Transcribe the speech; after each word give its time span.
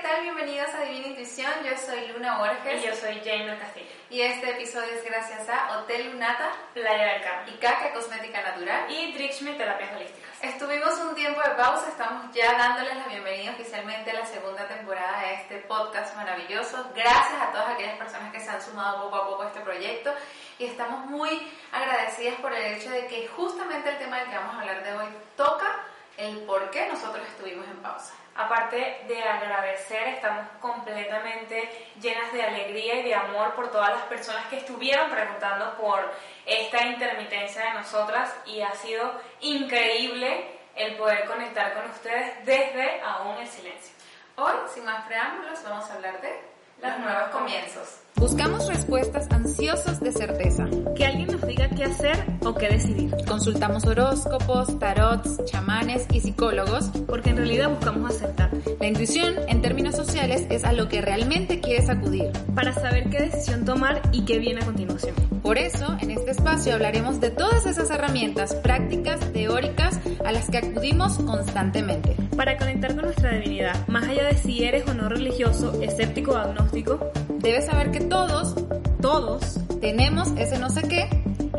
¿qué 0.00 0.08
tal? 0.08 0.22
Bienvenidos 0.22 0.72
a 0.72 0.80
Divina 0.84 1.08
Intuición. 1.08 1.52
Yo 1.62 1.76
soy 1.76 2.08
Luna 2.08 2.38
Borges. 2.38 2.82
Y 2.82 2.86
yo 2.86 2.94
soy 2.94 3.20
Jane 3.22 3.58
Castillo. 3.58 3.90
Y 4.08 4.22
este 4.22 4.50
episodio 4.50 4.94
es 4.94 5.04
gracias 5.04 5.46
a 5.50 5.78
Hotel 5.78 6.10
Lunata, 6.10 6.52
Playa 6.72 7.12
del 7.12 7.22
Carmen, 7.22 7.54
y 7.54 7.58
Caca 7.58 7.92
Cosmética 7.92 8.40
Natural. 8.40 8.90
y 8.90 9.12
Drixme 9.12 9.52
Terapias 9.54 9.94
Holísticas. 9.94 10.30
Estuvimos 10.42 10.98
un 11.00 11.14
tiempo 11.14 11.42
de 11.42 11.50
pausa, 11.50 11.88
estamos 11.88 12.34
ya 12.34 12.56
dándoles 12.56 12.96
la 12.96 13.08
bienvenida 13.08 13.50
oficialmente 13.50 14.10
a 14.12 14.14
la 14.14 14.24
segunda 14.24 14.66
temporada 14.66 15.20
de 15.20 15.34
este 15.34 15.56
podcast 15.68 16.16
maravilloso. 16.16 16.90
Gracias 16.94 17.42
a 17.42 17.52
todas 17.52 17.68
aquellas 17.68 17.98
personas 17.98 18.32
que 18.32 18.40
se 18.40 18.48
han 18.48 18.62
sumado 18.62 19.02
poco 19.02 19.16
a 19.16 19.28
poco 19.28 19.42
a 19.42 19.46
este 19.48 19.60
proyecto 19.60 20.14
y 20.58 20.64
estamos 20.64 21.04
muy 21.06 21.28
agradecidas 21.72 22.40
por 22.40 22.54
el 22.54 22.74
hecho 22.74 22.88
de 22.88 23.06
que 23.06 23.28
justamente 23.28 23.90
el 23.90 23.98
tema 23.98 24.20
del 24.20 24.30
que 24.30 24.36
vamos 24.36 24.54
a 24.54 24.60
hablar 24.60 24.82
de 24.82 24.92
hoy 24.94 25.08
toca 25.36 25.84
el 26.16 26.38
por 26.44 26.70
qué 26.70 26.86
nosotros 26.88 27.26
estuvimos 27.28 27.66
en 27.66 27.76
pausa. 27.82 28.14
Aparte 28.40 29.02
de 29.06 29.22
agradecer, 29.22 30.08
estamos 30.08 30.46
completamente 30.60 31.68
llenas 32.00 32.32
de 32.32 32.42
alegría 32.42 33.00
y 33.00 33.02
de 33.02 33.14
amor 33.14 33.54
por 33.54 33.70
todas 33.70 33.90
las 33.90 34.02
personas 34.04 34.46
que 34.46 34.56
estuvieron 34.56 35.10
preguntando 35.10 35.76
por 35.76 36.10
esta 36.46 36.86
intermitencia 36.86 37.64
de 37.64 37.74
nosotras 37.74 38.34
y 38.46 38.62
ha 38.62 38.72
sido 38.72 39.12
increíble 39.40 40.58
el 40.74 40.96
poder 40.96 41.26
conectar 41.26 41.74
con 41.74 41.90
ustedes 41.90 42.46
desde 42.46 43.02
aún 43.02 43.36
el 43.36 43.46
silencio. 43.46 43.94
Hoy, 44.36 44.54
sin 44.72 44.86
más 44.86 45.06
preámbulos, 45.06 45.62
vamos 45.62 45.90
a 45.90 45.94
hablar 45.94 46.18
de 46.22 46.40
los 46.80 46.98
nuevos 46.98 47.28
comienzos. 47.30 48.00
Buscamos 48.16 48.66
respuestas 48.68 49.30
ansiosos 49.30 50.00
de 50.00 50.12
certeza. 50.12 50.64
Que 50.96 51.04
alguien 51.04 51.28
nos 51.28 51.39
qué 51.80 51.86
hacer 51.86 52.26
o 52.44 52.52
qué 52.54 52.68
decidir, 52.68 53.10
Consultamos 53.26 53.86
horóscopos, 53.86 54.78
tarots, 54.78 55.42
chamanes 55.46 56.06
y 56.12 56.20
psicólogos. 56.20 56.90
porque 57.06 57.30
en 57.30 57.38
realidad 57.38 57.70
buscamos 57.70 58.10
aceptar 58.10 58.50
La 58.78 58.86
intuición, 58.86 59.34
en 59.48 59.62
términos 59.62 59.96
sociales, 59.96 60.46
es 60.50 60.64
a 60.64 60.74
lo 60.74 60.88
que 60.88 61.00
realmente 61.00 61.60
quieres 61.60 61.88
acudir. 61.88 62.32
para 62.54 62.74
saber 62.74 63.08
qué 63.08 63.22
decisión 63.22 63.64
tomar 63.64 64.02
y 64.12 64.26
qué 64.26 64.38
viene 64.38 64.60
a 64.60 64.66
continuación. 64.66 65.14
Por 65.42 65.56
eso, 65.56 65.96
en 66.00 66.10
este 66.10 66.32
espacio 66.32 66.74
hablaremos 66.74 67.18
de 67.18 67.30
todas 67.30 67.64
esas 67.64 67.88
herramientas 67.88 68.54
prácticas, 68.56 69.18
teóricas, 69.32 69.98
a 70.22 70.32
las 70.32 70.50
que 70.50 70.58
acudimos 70.58 71.14
constantemente. 71.14 72.14
Para 72.36 72.58
conectar 72.58 72.94
con 72.94 73.06
nuestra 73.06 73.32
divinidad, 73.32 73.88
más 73.88 74.04
allá 74.06 74.24
de 74.24 74.34
si 74.34 74.64
eres 74.64 74.86
o 74.86 74.92
no 74.92 75.08
religioso, 75.08 75.80
escéptico 75.80 76.32
o 76.32 76.36
agnóstico, 76.36 77.10
Debes 77.38 77.64
saber 77.64 77.90
que 77.90 78.00
todos 78.00 78.54
todos 79.00 79.58
tenemos 79.80 80.28
ese 80.36 80.58
no 80.58 80.68
sé 80.68 80.82
qué. 80.82 81.08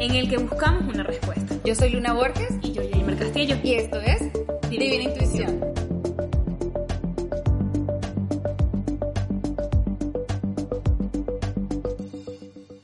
En 0.02 0.16
el 0.16 0.28
que 0.28 0.38
buscamos 0.38 0.82
una 0.92 1.04
respuesta. 1.04 1.56
Yo 1.64 1.76
soy 1.76 1.92
Luna 1.92 2.14
Borges 2.14 2.50
Y 2.64 2.74
yo, 2.74 2.82
Jamer 2.92 3.20
Castillo. 3.20 3.56
y 3.64 3.76
esto 3.76 4.00
es 4.02 4.20
Divina 4.68 5.04
Intuición. 5.04 5.60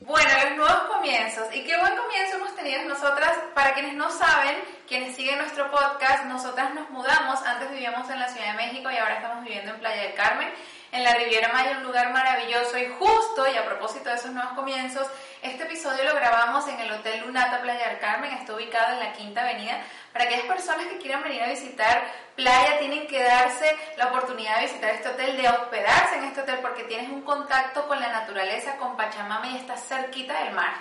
Bueno, 0.06 0.30
los 0.44 0.56
nuevos 0.56 0.82
comienzos. 0.94 1.44
Y 1.54 1.64
qué 1.64 1.76
buen 1.76 1.96
comienzo 1.96 2.36
hemos 2.36 2.54
tenido 2.54 2.84
nosotras. 2.84 3.36
Para 3.52 3.74
quienes 3.74 3.94
no 3.94 4.10
saben, 4.10 4.56
quienes 4.86 5.16
siguen 5.16 5.38
nuestro 5.38 5.70
podcast, 5.72 6.26
nosotras 6.26 6.72
nos 6.74 6.88
mudamos. 6.90 7.42
Antes 7.42 7.68
vivíamos 7.72 8.08
en 8.10 8.20
la 8.20 8.28
Ciudad 8.28 8.52
de 8.52 8.64
México 8.64 8.90
y 8.92 8.96
ahora 8.96 9.16
estamos 9.16 9.44
viviendo 9.44 9.72
en 9.72 9.80
Playa 9.80 10.02
del 10.02 10.14
Carmen, 10.14 10.48
en 10.92 11.02
la 11.02 11.14
Riviera 11.14 11.52
Maya, 11.52 11.78
un 11.78 11.84
lugar 11.84 12.12
maravilloso. 12.12 12.78
Y 12.78 12.86
justo, 12.96 13.44
y 13.52 13.56
a 13.56 13.66
propósito 13.66 14.08
de 14.08 14.14
esos 14.14 14.30
nuevos 14.30 14.52
comienzos, 14.52 15.08
este 15.42 15.64
episodio 15.64 16.04
lo 16.04 16.14
grabamos 16.14 16.66
en 16.68 16.80
el 16.80 16.90
Hotel 16.92 17.20
Lunata 17.20 17.60
Playa 17.60 17.88
del 17.88 17.98
Carmen. 17.98 18.32
Está 18.32 18.54
ubicado 18.54 18.92
en 18.94 19.00
la 19.00 19.12
Quinta 19.12 19.42
Avenida. 19.42 19.80
Para 20.12 20.24
aquellas 20.24 20.46
personas 20.46 20.86
que 20.86 20.98
quieran 20.98 21.22
venir 21.22 21.42
a 21.42 21.48
visitar 21.48 22.02
playa, 22.34 22.78
tienen 22.78 23.06
que 23.06 23.22
darse 23.22 23.76
la 23.96 24.06
oportunidad 24.06 24.56
de 24.56 24.62
visitar 24.62 24.90
este 24.90 25.08
hotel, 25.08 25.36
de 25.36 25.48
hospedarse 25.48 26.16
en 26.16 26.24
este 26.24 26.40
hotel, 26.40 26.58
porque 26.60 26.84
tienes 26.84 27.08
un 27.10 27.22
contacto 27.22 27.86
con 27.86 28.00
la 28.00 28.08
naturaleza, 28.08 28.76
con 28.76 28.96
Pachamama 28.96 29.48
y 29.48 29.56
estás 29.56 29.86
cerquita 29.86 30.44
del 30.44 30.54
mar. 30.54 30.74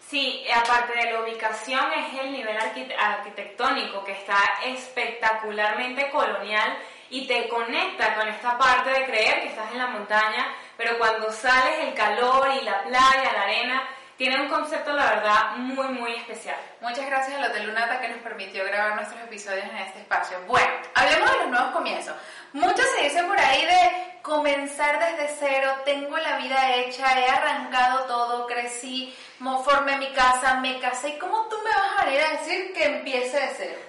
Sí, 0.00 0.46
aparte 0.54 0.94
de 0.98 1.12
la 1.12 1.20
ubicación 1.20 1.92
es 1.92 2.20
el 2.20 2.32
nivel 2.32 2.56
arquite- 2.56 2.96
arquitectónico 2.98 4.04
que 4.04 4.12
está 4.12 4.38
espectacularmente 4.64 6.10
colonial 6.10 6.78
y 7.10 7.26
te 7.26 7.46
conecta 7.48 8.14
con 8.14 8.26
esta 8.28 8.56
parte 8.56 8.88
de 8.90 9.04
creer 9.04 9.42
que 9.42 9.48
estás 9.48 9.70
en 9.72 9.78
la 9.78 9.86
montaña, 9.88 10.46
pero 10.78 10.96
cuando 10.98 11.30
sales 11.30 11.80
el 11.80 11.94
calor 11.94 12.48
y 12.58 12.64
la 12.64 12.82
playa, 12.84 13.32
la 13.34 13.42
arena, 13.42 13.88
tiene 14.18 14.42
un 14.42 14.48
concepto 14.48 14.92
la 14.92 15.14
verdad 15.14 15.56
muy 15.56 15.88
muy 15.90 16.12
especial. 16.16 16.56
Muchas 16.80 17.06
gracias 17.06 17.38
al 17.38 17.50
Hotel 17.50 17.68
Lunata 17.68 18.00
que 18.00 18.08
nos 18.08 18.18
permitió 18.18 18.64
grabar 18.64 18.96
nuestros 18.96 19.22
episodios 19.22 19.64
en 19.64 19.76
este 19.76 20.00
espacio. 20.00 20.38
Bueno, 20.48 20.68
hablemos 20.94 21.30
de 21.30 21.38
los 21.38 21.48
nuevos 21.48 21.70
comienzos. 21.70 22.16
Mucho 22.52 22.82
se 22.96 23.04
dice 23.04 23.22
por 23.22 23.38
ahí 23.38 23.64
de 23.64 24.20
comenzar 24.22 24.98
desde 24.98 25.36
cero, 25.38 25.72
tengo 25.84 26.18
la 26.18 26.36
vida 26.38 26.74
hecha, 26.74 27.18
he 27.18 27.30
arrancado 27.30 28.06
todo, 28.06 28.46
crecí, 28.46 29.16
formé 29.64 29.96
mi 29.98 30.12
casa, 30.12 30.56
me 30.56 30.80
casé. 30.80 31.10
¿Y 31.10 31.18
cómo 31.18 31.46
tú 31.48 31.56
me 31.58 31.70
vas 31.70 32.02
a 32.02 32.04
venir 32.06 32.20
a 32.20 32.30
decir 32.30 32.72
que 32.72 32.84
empiece 32.84 33.38
de 33.38 33.54
cero? 33.56 33.80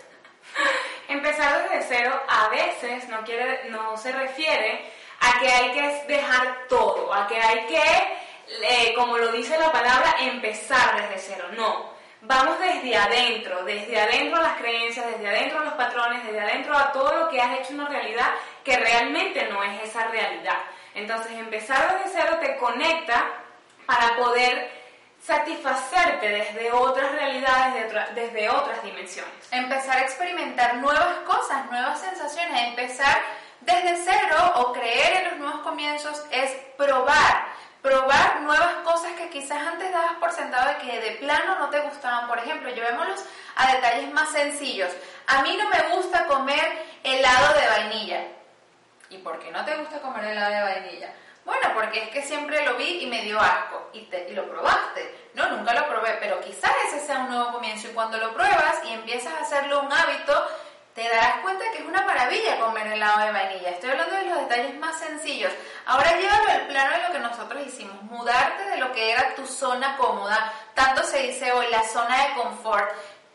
Empezar 1.07 1.63
desde 1.63 1.95
cero 1.95 2.21
a 2.27 2.49
veces 2.49 3.09
no, 3.09 3.23
quiere, 3.23 3.67
no 3.71 3.97
se 3.97 4.11
refiere 4.11 4.91
a 5.19 5.39
que 5.39 5.51
hay 5.51 5.71
que 5.71 6.13
dejar 6.13 6.67
todo, 6.67 7.13
a 7.13 7.27
que 7.27 7.41
hay 7.41 7.65
que, 7.65 8.18
eh, 8.61 8.93
como 8.95 9.17
lo 9.17 9.31
dice 9.31 9.57
la 9.57 9.71
palabra, 9.71 10.15
empezar 10.19 11.01
desde 11.01 11.33
cero. 11.33 11.45
No, 11.55 11.91
vamos 12.21 12.59
desde 12.59 12.95
adentro, 12.95 13.63
desde 13.63 13.99
adentro 13.99 14.37
a 14.37 14.43
las 14.43 14.57
creencias, 14.57 15.05
desde 15.07 15.27
adentro 15.27 15.59
a 15.59 15.65
los 15.65 15.73
patrones, 15.73 16.25
desde 16.25 16.39
adentro 16.39 16.77
a 16.77 16.91
todo 16.91 17.13
lo 17.17 17.29
que 17.29 17.41
has 17.41 17.59
hecho 17.59 17.73
una 17.73 17.87
realidad 17.87 18.31
que 18.63 18.77
realmente 18.77 19.47
no 19.49 19.63
es 19.63 19.83
esa 19.83 20.07
realidad. 20.07 20.57
Entonces 20.95 21.31
empezar 21.33 21.97
desde 22.03 22.19
cero 22.19 22.37
te 22.41 22.57
conecta 22.57 23.25
para 23.85 24.15
poder 24.17 24.79
satisfacerte 25.21 26.29
desde 26.29 26.71
otras 26.71 27.11
realidades, 27.11 27.93
desde 28.15 28.49
otras 28.49 28.81
dimensiones. 28.83 29.33
Empezar 29.51 29.97
a 29.97 30.01
experimentar 30.01 30.75
nuevas 30.77 31.17
cosas, 31.25 31.69
nuevas 31.69 31.99
sensaciones, 31.99 32.69
empezar 32.69 33.19
desde 33.61 33.97
cero 33.97 34.53
o 34.55 34.73
creer 34.73 35.17
en 35.17 35.29
los 35.29 35.39
nuevos 35.39 35.61
comienzos 35.61 36.23
es 36.31 36.51
probar, 36.77 37.48
probar 37.81 38.41
nuevas 38.41 38.73
cosas 38.83 39.13
que 39.13 39.29
quizás 39.29 39.65
antes 39.65 39.91
dabas 39.91 40.13
por 40.19 40.31
sentado 40.31 40.69
de 40.69 40.77
que 40.79 40.99
de 40.99 41.11
plano 41.13 41.57
no 41.59 41.69
te 41.69 41.79
gustaban. 41.81 42.27
Por 42.27 42.37
ejemplo, 42.39 42.69
llevémoslos 42.69 43.23
a 43.55 43.73
detalles 43.75 44.11
más 44.13 44.29
sencillos. 44.31 44.91
A 45.27 45.41
mí 45.43 45.57
no 45.57 45.69
me 45.69 45.95
gusta 45.95 46.25
comer 46.27 46.85
helado 47.03 47.53
de 47.59 47.67
vainilla. 47.67 48.21
¿Y 49.09 49.17
por 49.19 49.39
qué 49.39 49.51
no 49.51 49.63
te 49.65 49.75
gusta 49.77 49.99
comer 50.01 50.25
helado 50.25 50.53
de 50.53 50.61
vainilla? 50.61 51.13
Bueno, 51.45 51.69
porque 51.73 52.03
es 52.03 52.09
que 52.09 52.21
siempre 52.21 52.63
lo 52.63 52.75
vi 52.75 53.03
y 53.03 53.07
me 53.07 53.21
dio 53.23 53.39
asco 53.39 53.89
y, 53.93 54.01
te- 54.01 54.29
y 54.29 54.33
lo 54.33 54.47
probaste. 54.47 55.29
No, 55.33 55.47
nunca 55.49 55.73
lo 55.73 55.87
probé, 55.87 56.17
pero 56.19 56.39
quizás 56.41 56.71
ese 56.87 56.99
sea 56.99 57.19
un 57.19 57.29
nuevo 57.29 57.53
comienzo 57.53 57.87
y 57.87 57.93
cuando 57.93 58.17
lo 58.17 58.33
pruebas 58.33 58.75
y 58.85 58.93
empiezas 58.93 59.33
a 59.33 59.41
hacerlo 59.41 59.81
un 59.81 59.91
hábito, 59.91 60.47
te 60.99 61.07
darás 61.07 61.39
cuenta 61.41 61.63
que 61.71 61.77
es 61.77 61.85
una 61.85 62.01
maravilla 62.01 62.59
comer 62.59 62.87
helado 62.87 63.25
de 63.25 63.31
vainilla. 63.31 63.69
Estoy 63.69 63.91
hablando 63.91 64.15
de 64.17 64.25
los 64.25 64.39
detalles 64.39 64.75
más 64.79 64.99
sencillos. 64.99 65.53
Ahora 65.85 66.11
llévalo 66.17 66.51
al 66.51 66.67
plano 66.67 66.91
de 66.91 67.07
lo 67.07 67.13
que 67.13 67.19
nosotros 67.19 67.67
hicimos, 67.67 68.03
mudarte 68.03 68.65
de 68.65 68.77
lo 68.77 68.91
que 68.91 69.11
era 69.11 69.33
tu 69.33 69.47
zona 69.47 69.95
cómoda, 69.95 70.51
tanto 70.73 71.01
se 71.03 71.19
dice 71.19 71.53
hoy, 71.53 71.67
la 71.71 71.83
zona 71.83 72.27
de 72.27 72.33
confort, 72.33 72.91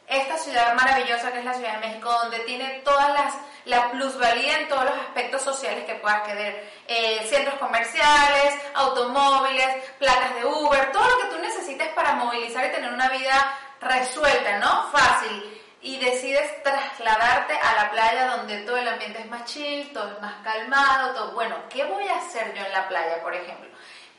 esta 0.07 0.37
ciudad 0.37 0.75
maravillosa 0.75 1.33
que 1.33 1.39
es 1.39 1.45
la 1.47 1.55
Ciudad 1.55 1.81
de 1.81 1.87
México, 1.89 2.13
donde 2.13 2.41
tiene 2.41 2.83
todas 2.85 3.09
las 3.15 3.35
la 3.65 3.91
plusvalía 3.93 4.59
en 4.59 4.69
todos 4.69 4.85
los 4.85 4.99
aspectos 4.99 5.41
sociales 5.41 5.85
que 5.87 5.95
puedas 5.95 6.21
querer, 6.29 6.71
eh, 6.87 7.27
centros 7.31 7.55
comerciales, 7.55 8.57
automóviles, 8.75 9.91
placas 9.99 10.35
de 10.35 10.45
Uber, 10.45 10.93
todo 10.93 11.09
lo 11.09 11.17
que 11.17 11.35
tú 11.35 11.41
necesites 11.41 11.89
para 11.95 12.13
movilizar 12.13 12.67
y 12.67 12.73
tener 12.73 12.93
una 12.93 13.09
vida 13.09 13.59
resuelta, 13.81 14.59
¿no? 14.59 14.91
Fácil. 14.93 15.64
Y 15.85 15.99
decides 15.99 16.63
trasladarte 16.63 17.53
a 17.53 17.75
la 17.75 17.91
playa 17.91 18.37
donde 18.37 18.63
todo 18.63 18.79
el 18.79 18.89
ambiente 18.89 19.21
es 19.21 19.29
más 19.29 19.45
chill, 19.45 19.93
todo 19.93 20.13
es 20.13 20.21
más 20.23 20.37
calmado, 20.43 21.13
todo. 21.13 21.33
Bueno, 21.33 21.57
¿qué 21.69 21.85
voy 21.85 22.09
a 22.09 22.17
hacer 22.17 22.55
yo 22.55 22.65
en 22.65 22.73
la 22.73 22.89
playa, 22.89 23.23
por 23.23 23.35
ejemplo? 23.35 23.69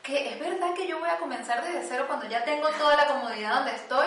Que 0.00 0.28
es 0.28 0.38
verdad 0.38 0.72
que 0.76 0.86
yo 0.86 1.00
voy 1.00 1.08
a 1.08 1.16
comenzar 1.16 1.64
desde 1.64 1.88
cero 1.88 2.04
cuando 2.06 2.28
ya 2.28 2.44
tengo 2.44 2.68
toda 2.68 2.94
la 2.94 3.06
comodidad 3.08 3.56
donde 3.56 3.74
estoy. 3.74 4.06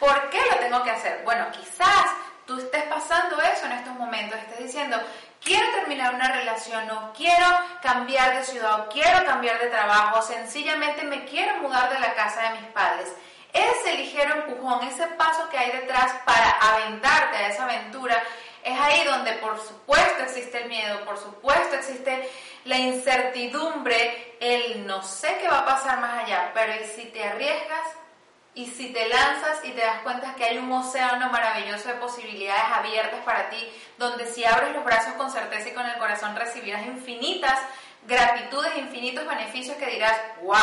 ¿Por 0.00 0.30
qué 0.30 0.40
lo 0.50 0.56
tengo 0.58 0.82
que 0.82 0.90
hacer? 0.90 1.22
Bueno, 1.22 1.46
quizás 1.52 2.06
tú 2.44 2.58
estés 2.58 2.82
pasando 2.86 3.40
eso 3.40 3.66
en 3.66 3.72
estos 3.72 3.94
momentos, 3.94 4.40
estés 4.40 4.58
diciendo, 4.58 5.00
quiero 5.40 5.70
terminar 5.74 6.12
una 6.12 6.32
relación, 6.32 6.90
o 6.90 7.12
quiero 7.12 7.46
cambiar 7.82 8.36
de 8.36 8.44
ciudad, 8.44 8.80
o 8.80 8.88
quiero 8.88 9.24
cambiar 9.24 9.60
de 9.60 9.68
trabajo, 9.68 10.22
sencillamente 10.22 11.04
me 11.04 11.24
quiero 11.24 11.54
mudar 11.58 11.88
de 11.88 12.00
la 12.00 12.14
casa 12.14 12.50
de 12.50 12.60
mis 12.60 12.70
padres. 12.72 13.12
Ese 13.56 13.94
ligero 13.94 14.34
empujón, 14.34 14.86
ese 14.86 15.06
paso 15.08 15.48
que 15.48 15.56
hay 15.56 15.70
detrás 15.70 16.12
para 16.26 16.50
aventarte 16.50 17.36
a 17.36 17.48
esa 17.48 17.64
aventura, 17.64 18.22
es 18.62 18.78
ahí 18.78 19.04
donde 19.04 19.32
por 19.34 19.58
supuesto 19.58 20.24
existe 20.24 20.62
el 20.62 20.68
miedo, 20.68 21.04
por 21.06 21.16
supuesto 21.16 21.76
existe 21.76 22.28
la 22.64 22.76
incertidumbre, 22.76 24.36
el 24.40 24.86
no 24.86 25.02
sé 25.02 25.38
qué 25.40 25.48
va 25.48 25.60
a 25.60 25.64
pasar 25.64 26.00
más 26.00 26.24
allá, 26.24 26.50
pero 26.52 26.74
¿y 26.74 26.86
si 26.86 27.06
te 27.06 27.24
arriesgas? 27.24 27.88
Y 28.54 28.66
si 28.66 28.92
te 28.92 29.08
lanzas 29.08 29.64
y 29.64 29.70
te 29.70 29.82
das 29.82 30.00
cuenta 30.02 30.34
que 30.34 30.44
hay 30.44 30.58
un 30.58 30.72
océano 30.72 31.30
maravilloso 31.30 31.88
de 31.88 31.94
posibilidades 31.94 32.72
abiertas 32.72 33.20
para 33.24 33.48
ti, 33.50 33.68
donde 33.98 34.26
si 34.26 34.44
abres 34.44 34.74
los 34.74 34.84
brazos 34.84 35.14
con 35.14 35.30
certeza 35.30 35.68
y 35.68 35.72
con 35.72 35.86
el 35.86 35.96
corazón 35.98 36.34
recibirás 36.34 36.86
infinitas 36.86 37.58
gratitudes, 38.06 38.76
infinitos 38.76 39.26
beneficios 39.26 39.76
que 39.76 39.86
dirás, 39.86 40.16
wow, 40.42 40.56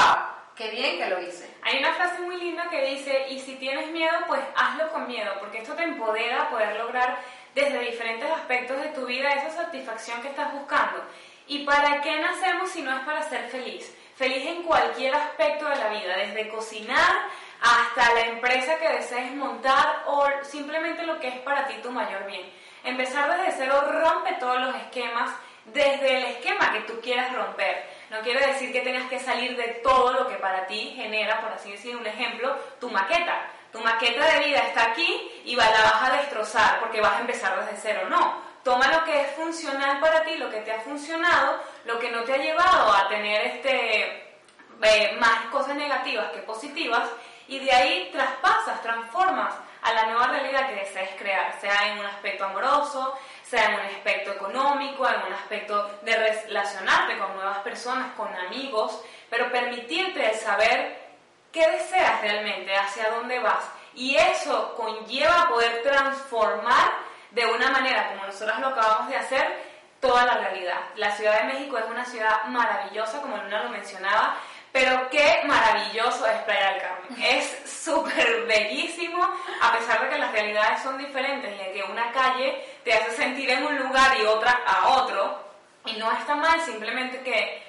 qué 0.56 0.70
bien 0.72 0.98
que 0.98 1.08
lo 1.08 1.22
hice. 1.22 1.53
Hay 1.66 1.78
una 1.80 1.94
frase 1.94 2.22
muy 2.22 2.38
linda 2.38 2.70
que 2.70 2.86
dice, 2.86 3.28
y 3.30 3.40
si 3.40 3.56
tienes 3.56 3.90
miedo, 3.92 4.14
pues 4.28 4.42
hazlo 4.56 4.92
con 4.92 5.08
miedo, 5.08 5.32
porque 5.40 5.60
esto 5.60 5.74
te 5.74 5.84
empodera 5.84 6.44
a 6.44 6.50
poder 6.50 6.78
lograr 6.78 7.18
desde 7.56 7.80
diferentes 7.80 8.30
aspectos 8.30 8.82
de 8.82 8.90
tu 8.90 9.06
vida 9.06 9.30
esa 9.30 9.50
satisfacción 9.50 10.22
que 10.22 10.30
estás 10.30 10.54
buscando. 10.54 11.04
¿Y 11.48 11.66
para 11.66 12.02
qué 12.02 12.20
nacemos 12.20 12.70
si 12.70 12.82
no 12.82 12.96
es 12.96 13.04
para 13.06 13.22
ser 13.24 13.50
feliz? 13.50 13.96
Feliz 14.16 14.46
en 14.46 14.64
cualquier 14.64 15.16
aspecto 15.16 15.68
de 15.68 15.76
la 15.76 15.90
vida, 15.90 16.18
desde 16.18 16.50
cocinar 16.50 17.28
hasta 17.62 18.14
la 18.14 18.22
empresa 18.28 18.78
que 18.78 18.90
desees 18.90 19.34
montar 19.34 20.04
o 20.06 20.26
simplemente 20.44 21.04
lo 21.04 21.20
que 21.20 21.30
es 21.30 21.40
para 21.40 21.66
ti 21.68 21.76
tu 21.82 21.92
mayor 21.92 22.26
bien. 22.26 22.52
Empezar 22.84 23.38
desde 23.38 23.58
cero 23.58 23.82
rompe 23.90 24.34
todos 24.34 24.60
los 24.60 24.76
esquemas 24.76 25.32
desde 25.66 26.18
el 26.18 26.24
esquema 26.26 26.74
que 26.74 26.82
tú 26.82 27.00
quieras 27.02 27.34
romper. 27.34 27.88
No 28.14 28.22
quiere 28.22 28.46
decir 28.46 28.72
que 28.72 28.82
tengas 28.82 29.10
que 29.10 29.20
salir 29.20 29.58
de 29.58 29.82
todo 29.82 30.14
lo 30.14 30.28
que 30.28 30.36
para 30.36 30.68
ti 30.68 30.94
genera, 30.96 31.42
por 31.42 31.52
así 31.52 31.72
decir, 31.72 31.96
un 31.98 32.06
ejemplo, 32.06 32.56
tu 32.80 32.88
maqueta. 32.92 33.48
Tu 33.72 33.80
maqueta 33.80 34.24
de 34.34 34.46
vida 34.46 34.60
está 34.60 34.92
aquí 34.92 35.32
y 35.46 35.56
la 35.56 35.66
vas 35.66 36.12
a 36.12 36.18
destrozar 36.18 36.80
porque 36.80 37.02
vas 37.02 37.14
a 37.14 37.22
empezar 37.22 37.60
desde 37.60 37.76
cero. 37.82 38.02
No, 38.08 38.40
toma 38.64 38.88
lo 38.90 39.04
que 39.04 39.20
es 39.20 39.32
funcional 39.32 40.00
para 40.00 40.24
ti, 40.24 40.38
lo 40.38 40.52
que 40.52 40.60
te 40.60 40.72
ha 40.72 40.82
funcionado, 40.82 41.60
lo 41.86 41.98
que 41.98 42.12
no 42.12 42.22
te 42.22 42.34
ha 42.34 42.38
llevado 42.38 42.94
a 42.94 43.10
tener 43.10 43.48
este, 43.48 44.38
eh, 44.84 45.18
más 45.20 45.46
cosas 45.52 45.76
negativas 45.76 46.32
que 46.34 46.44
positivas 46.44 47.10
y 47.48 47.58
de 47.66 47.72
ahí 47.72 48.10
traspasas, 48.12 48.80
transformas 48.84 49.56
a 49.82 49.92
la 49.92 50.06
nueva 50.06 50.28
realidad 50.28 50.70
que 50.70 50.76
desees 50.76 51.10
crear, 51.18 51.60
sea 51.60 51.92
en 51.92 51.98
un 51.98 52.06
aspecto 52.06 52.46
amoroso, 52.46 53.18
sea 53.44 53.66
en 53.66 53.74
un 53.76 53.82
aspecto 53.82 54.32
económico, 54.32 55.08
en 55.08 55.28
un 55.28 55.34
aspecto 55.34 56.00
de 56.02 56.16
relacionarte 56.16 57.18
con 57.18 57.36
nuevas 57.36 57.60
personas, 57.60 58.14
con 58.16 58.34
amigos, 58.34 59.04
pero 59.30 59.52
permitirte 59.52 60.32
el 60.32 60.36
saber 60.36 61.04
qué 61.52 61.68
deseas 61.70 62.22
realmente, 62.22 62.76
hacia 62.76 63.12
dónde 63.12 63.40
vas. 63.40 63.70
Y 63.94 64.16
eso 64.16 64.74
conlleva 64.76 65.50
poder 65.50 65.84
transformar 65.84 66.94
de 67.32 67.46
una 67.46 67.70
manera 67.70 68.10
como 68.10 68.26
nosotros 68.26 68.60
lo 68.60 68.68
acabamos 68.68 69.10
de 69.10 69.18
hacer 69.18 69.74
toda 70.00 70.26
la 70.26 70.38
realidad. 70.38 70.80
La 70.96 71.12
Ciudad 71.12 71.40
de 71.40 71.54
México 71.54 71.78
es 71.78 71.86
una 71.86 72.04
ciudad 72.04 72.44
maravillosa, 72.46 73.22
como 73.22 73.38
Luna 73.38 73.64
lo 73.64 73.70
mencionaba, 73.70 74.36
pero 74.74 75.08
qué 75.12 75.44
maravilloso 75.46 76.26
es 76.26 76.42
Playa 76.42 76.72
del 76.72 76.82
Carmen. 76.82 77.24
Es 77.24 77.62
súper 77.70 78.46
bellísimo, 78.48 79.24
a 79.62 79.72
pesar 79.72 80.02
de 80.02 80.10
que 80.10 80.18
las 80.18 80.32
realidades 80.32 80.82
son 80.82 80.98
diferentes 80.98 81.54
y 81.54 81.64
de 81.64 81.72
que 81.74 81.84
una 81.84 82.12
calle 82.12 82.66
te 82.84 82.92
hace 82.92 83.12
sentir 83.12 83.52
en 83.52 83.64
un 83.64 83.78
lugar 83.78 84.18
y 84.20 84.26
otra 84.26 84.64
a 84.66 84.88
otro. 84.96 85.44
Y 85.86 85.94
no 85.94 86.12
está 86.12 86.34
mal, 86.36 86.60
simplemente 86.62 87.22
que 87.22 87.62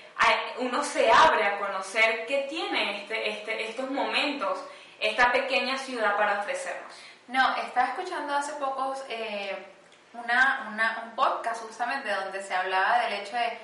uno 0.60 0.82
se 0.82 1.10
abre 1.12 1.44
a 1.44 1.58
conocer 1.58 2.24
qué 2.26 2.46
tiene 2.48 3.02
este, 3.02 3.28
este, 3.28 3.68
estos 3.68 3.90
momentos, 3.90 4.58
esta 4.98 5.30
pequeña 5.30 5.76
ciudad 5.76 6.16
para 6.16 6.40
ofrecernos. 6.40 6.94
No, 7.28 7.54
estaba 7.56 7.88
escuchando 7.88 8.34
hace 8.34 8.52
pocos 8.54 9.04
eh, 9.10 9.54
una, 10.14 10.70
una, 10.72 11.02
un 11.04 11.14
podcast 11.14 11.62
justamente 11.64 12.10
donde 12.10 12.42
se 12.42 12.54
hablaba 12.54 13.00
del 13.00 13.14
hecho 13.14 13.36
de 13.36 13.58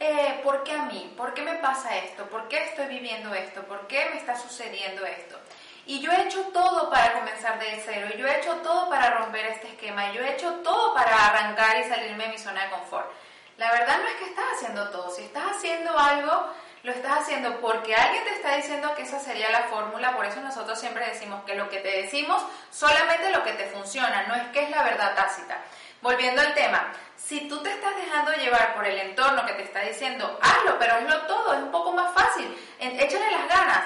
eh, 0.00 0.40
¿por 0.44 0.62
qué 0.64 0.72
a 0.72 0.82
mí? 0.82 1.12
¿Por 1.16 1.34
qué 1.34 1.42
me 1.42 1.54
pasa 1.54 1.96
esto? 1.96 2.24
¿Por 2.26 2.48
qué 2.48 2.64
estoy 2.64 2.86
viviendo 2.86 3.34
esto? 3.34 3.62
¿Por 3.62 3.86
qué 3.86 4.08
me 4.10 4.18
está 4.18 4.36
sucediendo 4.36 5.04
esto? 5.04 5.38
Y 5.86 6.00
yo 6.00 6.12
he 6.12 6.26
hecho 6.26 6.42
todo 6.52 6.90
para 6.90 7.14
comenzar 7.14 7.58
de 7.58 7.82
cero, 7.84 8.08
y 8.14 8.18
yo 8.18 8.26
he 8.26 8.38
hecho 8.38 8.56
todo 8.56 8.90
para 8.90 9.10
romper 9.18 9.46
este 9.46 9.68
esquema, 9.68 10.10
y 10.10 10.16
yo 10.16 10.22
he 10.22 10.34
hecho 10.34 10.52
todo 10.56 10.94
para 10.94 11.28
arrancar 11.28 11.78
y 11.78 11.84
salirme 11.84 12.24
de 12.24 12.30
mi 12.30 12.38
zona 12.38 12.64
de 12.64 12.70
confort. 12.70 13.10
La 13.56 13.72
verdad 13.72 13.98
no 13.98 14.06
es 14.06 14.14
que 14.16 14.26
estás 14.26 14.44
haciendo 14.54 14.90
todo, 14.90 15.10
si 15.10 15.22
estás 15.22 15.56
haciendo 15.56 15.98
algo, 15.98 16.52
lo 16.82 16.92
estás 16.92 17.22
haciendo 17.22 17.60
porque 17.60 17.94
alguien 17.94 18.22
te 18.24 18.34
está 18.34 18.54
diciendo 18.56 18.94
que 18.94 19.02
esa 19.02 19.18
sería 19.18 19.50
la 19.50 19.64
fórmula, 19.64 20.14
por 20.14 20.26
eso 20.26 20.40
nosotros 20.40 20.78
siempre 20.78 21.06
decimos 21.06 21.42
que 21.44 21.54
lo 21.54 21.68
que 21.68 21.80
te 21.80 22.02
decimos, 22.02 22.42
solamente 22.70 23.30
lo 23.30 23.42
que 23.42 23.52
te 23.52 23.66
funciona, 23.66 24.24
no 24.28 24.34
es 24.34 24.46
que 24.48 24.64
es 24.64 24.70
la 24.70 24.82
verdad 24.82 25.14
tácita. 25.16 25.58
Volviendo 26.00 26.40
al 26.40 26.54
tema, 26.54 26.92
si 27.18 27.48
tú 27.48 27.60
te 27.62 27.70
estás 27.70 27.94
dejando 27.96 28.32
llevar 28.32 28.74
por 28.74 28.86
el 28.86 28.96
entorno 28.98 29.44
que 29.44 29.52
te 29.54 29.64
está 29.64 29.80
diciendo, 29.80 30.38
hazlo, 30.40 30.78
pero 30.78 30.94
hazlo 30.94 31.26
todo, 31.26 31.52
es 31.52 31.62
un 31.62 31.70
poco 31.70 31.92
más 31.92 32.14
fácil, 32.14 32.56
échale 32.78 33.30
las 33.30 33.48
ganas. 33.48 33.84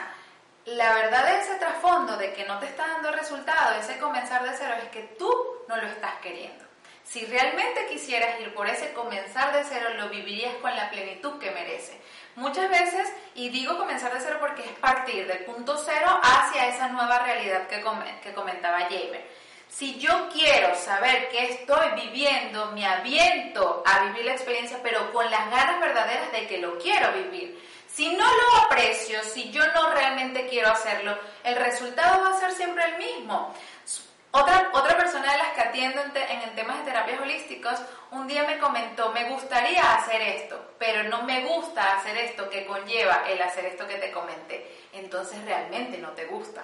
La 0.67 0.95
verdad 0.95 1.27
de 1.27 1.41
ese 1.41 1.57
trasfondo 1.57 2.17
de 2.17 2.33
que 2.35 2.45
no 2.45 2.59
te 2.61 2.67
está 2.67 2.87
dando 2.87 3.11
resultado, 3.11 3.81
ese 3.81 3.99
comenzar 3.99 4.45
de 4.45 4.57
cero, 4.57 4.75
es 4.81 4.89
que 4.91 5.03
tú 5.19 5.29
no 5.67 5.77
lo 5.77 5.89
estás 5.89 6.15
queriendo. 6.23 6.65
Si 7.03 7.27
realmente 7.27 7.87
quisieras 7.87 8.39
ir 8.41 8.55
por 8.55 8.69
ese 8.69 8.93
comenzar 8.93 9.53
de 9.53 9.65
cero, 9.65 9.89
lo 9.97 10.09
vivirías 10.09 10.55
con 10.57 10.77
la 10.77 10.89
plenitud 10.91 11.41
que 11.41 11.51
merece. 11.51 12.01
Muchas 12.37 12.71
veces, 12.71 13.13
y 13.35 13.49
digo 13.49 13.77
comenzar 13.77 14.15
de 14.15 14.21
cero 14.21 14.37
porque 14.39 14.63
es 14.63 14.79
partir 14.79 15.27
del 15.27 15.45
punto 15.45 15.77
cero 15.79 16.21
hacia 16.23 16.69
esa 16.69 16.89
nueva 16.89 17.19
realidad 17.19 17.67
que, 17.67 17.83
que 18.23 18.33
comentaba 18.33 18.83
Jamer 18.83 19.42
si 19.75 19.99
yo 19.99 20.29
quiero 20.29 20.75
saber 20.75 21.31
qué 21.31 21.55
estoy 21.55 21.93
viviendo, 21.97 22.73
me 22.73 22.87
aviento 22.87 23.83
a 23.87 24.05
vivir 24.05 24.27
la 24.27 24.33
experiencia, 24.33 24.79
pero 24.83 25.11
con 25.13 25.31
las 25.31 25.51
ganas 25.51 25.81
verdaderas 25.81 26.31
de 26.31 26.47
que 26.47 26.59
lo 26.59 26.79
quiero 26.79 27.11
vivir. 27.13 27.59
Si 27.89 28.15
no 28.15 28.25
lo 28.25 28.65
aprecio, 28.65 29.23
si 29.25 29.51
yo 29.51 29.67
no 29.73 29.91
realmente 29.91 30.47
quiero 30.47 30.69
hacerlo, 30.69 31.19
el 31.43 31.57
resultado 31.57 32.23
va 32.23 32.37
a 32.37 32.41
ser 32.41 32.53
siempre 32.53 32.85
el 32.85 32.99
mismo. 32.99 33.55
Otra, 34.31 34.71
otra 34.75 34.97
persona 34.97 35.33
de 35.33 35.39
las 35.39 35.53
que 35.55 35.61
atiendo 35.63 36.03
en, 36.03 36.17
en 36.17 36.55
temas 36.55 36.79
de 36.79 36.85
terapias 36.85 37.21
holísticos, 37.21 37.79
un 38.11 38.27
día 38.27 38.45
me 38.45 38.59
comentó, 38.59 39.11
me 39.13 39.29
gustaría 39.31 39.95
hacer 39.95 40.21
esto, 40.21 40.75
pero 40.79 41.03
no 41.05 41.23
me 41.23 41.45
gusta 41.45 41.97
hacer 41.97 42.17
esto 42.19 42.49
que 42.51 42.67
conlleva 42.67 43.25
el 43.27 43.41
hacer 43.41 43.67
esto 43.67 43.87
que 43.87 43.97
te 43.97 44.13
comenté. 44.13 44.71
Entonces 44.93 45.43
realmente 45.45 45.99
no 45.99 46.11
te 46.11 46.27
gusta. 46.27 46.63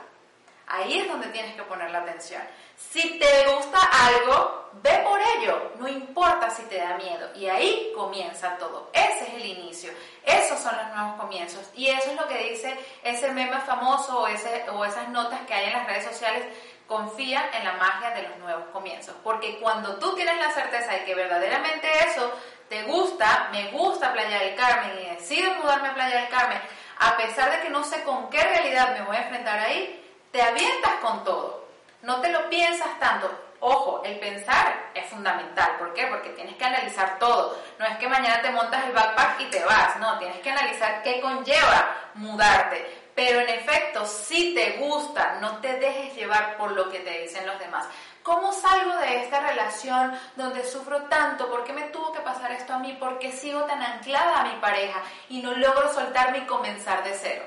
Ahí 0.69 0.99
es 0.99 1.09
donde 1.09 1.29
tienes 1.29 1.55
que 1.55 1.63
poner 1.63 1.91
la 1.91 2.01
atención. 2.01 2.43
Si 2.77 3.19
te 3.19 3.47
gusta 3.55 3.81
algo, 4.07 4.71
ve 4.83 5.01
por 5.03 5.19
ello, 5.37 5.73
no 5.79 5.89
importa 5.89 6.51
si 6.51 6.63
te 6.65 6.79
da 6.79 6.97
miedo. 6.97 7.31
Y 7.35 7.49
ahí 7.49 7.93
comienza 7.97 8.57
todo. 8.59 8.91
Ese 8.93 9.29
es 9.29 9.35
el 9.35 9.47
inicio. 9.47 9.91
Esos 10.25 10.59
son 10.59 10.77
los 10.77 10.95
nuevos 10.95 11.21
comienzos. 11.21 11.71
Y 11.75 11.89
eso 11.89 12.11
es 12.11 12.17
lo 12.21 12.29
que 12.29 12.51
dice 12.51 12.79
ese 13.03 13.31
meme 13.33 13.59
famoso 13.61 14.21
o, 14.21 14.27
esas 14.27 15.09
notas 15.09 15.41
que 15.47 15.55
hay 15.55 15.67
en 15.67 15.73
las 15.73 15.87
redes 15.87 16.05
sociales. 16.05 16.45
Confía 16.87 17.51
en 17.53 17.65
la 17.65 17.73
magia 17.75 18.11
de 18.11 18.23
los 18.29 18.37
nuevos 18.39 18.65
comienzos. 18.73 19.15
Porque 19.25 19.59
cuando 19.61 19.99
tú 19.99 20.15
tienes 20.15 20.37
la 20.39 20.53
certeza 20.53 20.93
de 20.93 21.05
que 21.05 21.15
verdaderamente 21.15 21.89
eso 22.07 22.31
te 22.69 22.83
gusta, 22.83 23.49
me 23.53 23.71
gusta 23.71 24.13
Playa 24.13 24.41
del 24.41 24.55
Carmen 24.55 24.99
y 24.99 25.15
decido 25.15 25.55
mudarme 25.55 25.89
a 25.89 25.95
Playa 25.95 26.21
del 26.21 26.29
Carmen, 26.29 26.61
a 26.99 27.17
pesar 27.17 27.51
de 27.51 27.63
que 27.63 27.71
no 27.71 27.83
sé 27.85 28.03
con 28.03 28.29
qué 28.29 28.43
realidad 28.43 28.97
me 28.99 29.05
voy 29.05 29.17
a 29.17 29.23
enfrentar 29.23 29.59
ahí, 29.59 30.05
te 30.31 30.43
avientas 30.43 30.95
con 31.01 31.25
todo. 31.25 31.67
No 32.03 32.21
te 32.21 32.31
lo 32.31 32.49
piensas 32.49 32.99
tanto. 32.99 33.31
Ojo, 33.61 34.03
el 34.05 34.19
pensar 34.21 34.91
es 34.95 35.07
fundamental. 35.07 35.77
¿Por 35.79 35.93
qué? 35.93 36.07
Porque 36.07 36.31
tienes 36.31 36.55
que 36.57 36.65
analizar 36.65 37.19
todo. 37.19 37.59
No 37.79 37.87
es 37.87 37.97
que 37.99 38.09
mañana 38.09 38.41
te 38.41 38.51
montas 38.51 38.85
el 38.85 38.93
backpack 38.93 39.41
y 39.41 39.45
te 39.47 39.65
vas. 39.65 39.97
No, 39.99 40.19
tienes 40.19 40.39
que 40.39 40.51
analizar 40.51 41.03
qué 41.03 41.21
conlleva 41.21 42.11
mudarte. 42.15 43.09
Pero 43.17 43.41
en 43.41 43.49
efecto, 43.49 44.07
si 44.07 44.55
te 44.55 44.77
gusta, 44.79 45.39
no 45.41 45.59
te 45.59 45.77
dejes 45.79 46.15
llevar 46.15 46.57
por 46.57 46.71
lo 46.71 46.89
que 46.89 47.01
te 47.01 47.23
dicen 47.23 47.47
los 47.47 47.59
demás. 47.59 47.89
¿Cómo 48.23 48.53
salgo 48.53 48.95
de 48.99 49.25
esta 49.25 49.41
relación 49.41 50.17
donde 50.37 50.65
sufro 50.65 51.03
tanto? 51.05 51.51
¿Por 51.51 51.65
qué 51.65 51.73
me 51.73 51.89
tuvo 51.89 52.13
que 52.13 52.21
pasar 52.21 52.53
esto 52.53 52.75
a 52.75 52.79
mí? 52.79 52.93
¿Por 52.93 53.19
qué 53.19 53.33
sigo 53.33 53.63
tan 53.63 53.83
anclada 53.83 54.41
a 54.41 54.45
mi 54.45 54.61
pareja 54.61 55.03
y 55.31 55.43
no 55.43 55.53
logro 55.53 55.93
soltarme 55.93 56.39
y 56.39 56.47
comenzar 56.47 57.03
de 57.03 57.15
cero? 57.15 57.45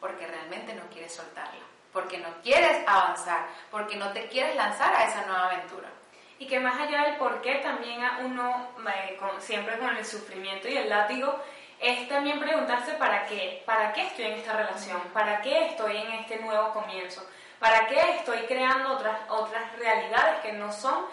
Porque 0.00 0.26
realmente 0.26 0.74
no 0.74 0.82
quieres 0.90 1.14
soltarla 1.14 1.73
porque 1.94 2.18
no 2.18 2.28
quieres 2.42 2.86
avanzar, 2.86 3.46
porque 3.70 3.96
no 3.96 4.12
te 4.12 4.26
quieres 4.26 4.56
lanzar 4.56 4.94
a 4.94 5.04
esa 5.04 5.24
nueva 5.24 5.46
aventura. 5.46 5.88
Y 6.38 6.46
que 6.46 6.60
más 6.60 6.78
allá 6.78 7.04
del 7.04 7.16
por 7.16 7.40
qué, 7.40 7.54
también 7.56 8.02
a 8.04 8.18
uno, 8.18 8.68
eh, 8.86 9.18
siempre 9.38 9.78
con 9.78 9.96
el 9.96 10.04
sufrimiento 10.04 10.68
y 10.68 10.76
el 10.76 10.90
látigo, 10.90 11.40
es 11.80 12.08
también 12.08 12.40
preguntarse 12.40 12.92
para 12.94 13.24
qué, 13.26 13.62
para 13.64 13.92
qué 13.92 14.08
estoy 14.08 14.26
en 14.26 14.32
esta 14.34 14.54
relación, 14.54 15.00
para 15.12 15.40
qué 15.40 15.66
estoy 15.66 15.96
en 15.96 16.12
este 16.12 16.40
nuevo 16.40 16.72
comienzo, 16.72 17.24
para 17.60 17.86
qué 17.86 18.16
estoy 18.16 18.38
creando 18.40 18.92
otras, 18.92 19.18
otras 19.28 19.78
realidades 19.78 20.40
que 20.42 20.52
no 20.52 20.72
son 20.72 21.06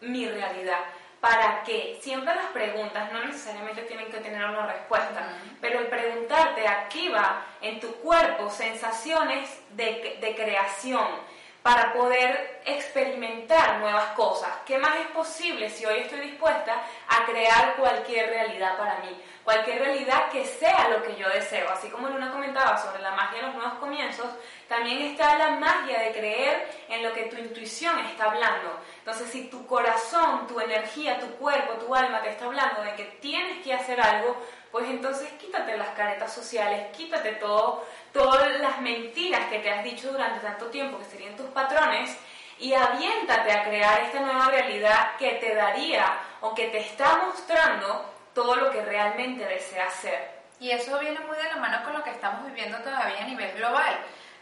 mi 0.00 0.28
realidad. 0.28 0.80
¿Para 1.20 1.64
qué? 1.64 1.98
Siempre 2.00 2.34
las 2.34 2.46
preguntas 2.52 3.12
no 3.12 3.24
necesariamente 3.24 3.82
tienen 3.82 4.06
que 4.06 4.18
tener 4.18 4.44
una 4.44 4.66
respuesta, 4.66 5.28
pero 5.60 5.80
el 5.80 5.86
preguntarte 5.88 6.66
activa 6.66 7.44
en 7.60 7.80
tu 7.80 7.92
cuerpo 7.96 8.48
sensaciones 8.50 9.50
de, 9.70 10.18
de 10.20 10.34
creación 10.36 11.06
para 11.62 11.92
poder 11.92 12.60
experimentar 12.64 13.78
nuevas 13.80 14.12
cosas. 14.12 14.50
¿Qué 14.64 14.78
más 14.78 14.96
es 14.96 15.06
posible 15.08 15.68
si 15.68 15.84
hoy 15.84 16.00
estoy 16.00 16.20
dispuesta 16.20 16.82
a 17.08 17.24
crear 17.26 17.76
cualquier 17.76 18.30
realidad 18.30 18.76
para 18.78 18.98
mí? 19.00 19.20
Cualquier 19.44 19.80
realidad 19.80 20.28
que 20.30 20.44
sea 20.44 20.88
lo 20.90 21.02
que 21.02 21.16
yo 21.16 21.28
deseo. 21.30 21.70
Así 21.70 21.88
como 21.88 22.08
Luna 22.08 22.30
comentaba 22.30 22.76
sobre 22.76 23.02
la 23.02 23.12
magia 23.12 23.40
de 23.40 23.46
los 23.46 23.54
nuevos 23.56 23.78
comienzos, 23.78 24.26
también 24.68 25.00
está 25.02 25.38
la 25.38 25.50
magia 25.52 26.00
de 26.00 26.12
creer 26.12 26.68
en 26.88 27.02
lo 27.02 27.12
que 27.14 27.24
tu 27.24 27.36
intuición 27.36 27.98
está 28.00 28.24
hablando. 28.24 28.78
Entonces, 28.98 29.30
si 29.30 29.44
tu 29.48 29.66
corazón, 29.66 30.46
tu 30.46 30.60
energía, 30.60 31.18
tu 31.18 31.28
cuerpo, 31.36 31.74
tu 31.74 31.94
alma 31.94 32.20
te 32.20 32.28
está 32.28 32.44
hablando 32.44 32.82
de 32.82 32.94
que 32.94 33.04
tienes 33.20 33.64
que 33.64 33.72
hacer 33.72 33.98
algo, 34.00 34.36
pues 34.70 34.86
entonces 34.90 35.32
quítate 35.40 35.78
las 35.78 35.88
caretas 35.90 36.32
sociales, 36.32 36.94
quítate 36.94 37.32
todo, 37.32 37.86
todas 38.12 38.60
las 38.60 38.80
mentiras 38.80 39.46
que 39.50 39.58
te 39.58 39.70
has 39.70 39.84
dicho 39.84 40.12
durante 40.12 40.40
tanto 40.40 40.66
tiempo, 40.66 40.98
que 40.98 41.04
serían 41.04 41.36
tus 41.36 41.48
patrones, 41.50 42.16
y 42.58 42.74
aviéntate 42.74 43.52
a 43.52 43.64
crear 43.64 44.00
esta 44.00 44.20
nueva 44.20 44.46
realidad 44.46 45.16
que 45.16 45.32
te 45.32 45.54
daría 45.54 46.18
o 46.40 46.54
que 46.54 46.68
te 46.68 46.78
está 46.78 47.18
mostrando 47.26 48.12
todo 48.34 48.56
lo 48.56 48.70
que 48.70 48.84
realmente 48.84 49.44
deseas 49.44 49.92
ser. 49.94 50.38
Y 50.60 50.70
eso 50.70 50.98
viene 50.98 51.20
muy 51.20 51.36
de 51.36 51.44
la 51.44 51.56
mano 51.56 51.84
con 51.84 51.92
lo 51.92 52.02
que 52.02 52.10
estamos 52.10 52.44
viviendo 52.46 52.78
todavía 52.78 53.22
a 53.22 53.26
nivel 53.26 53.52
global. 53.52 53.98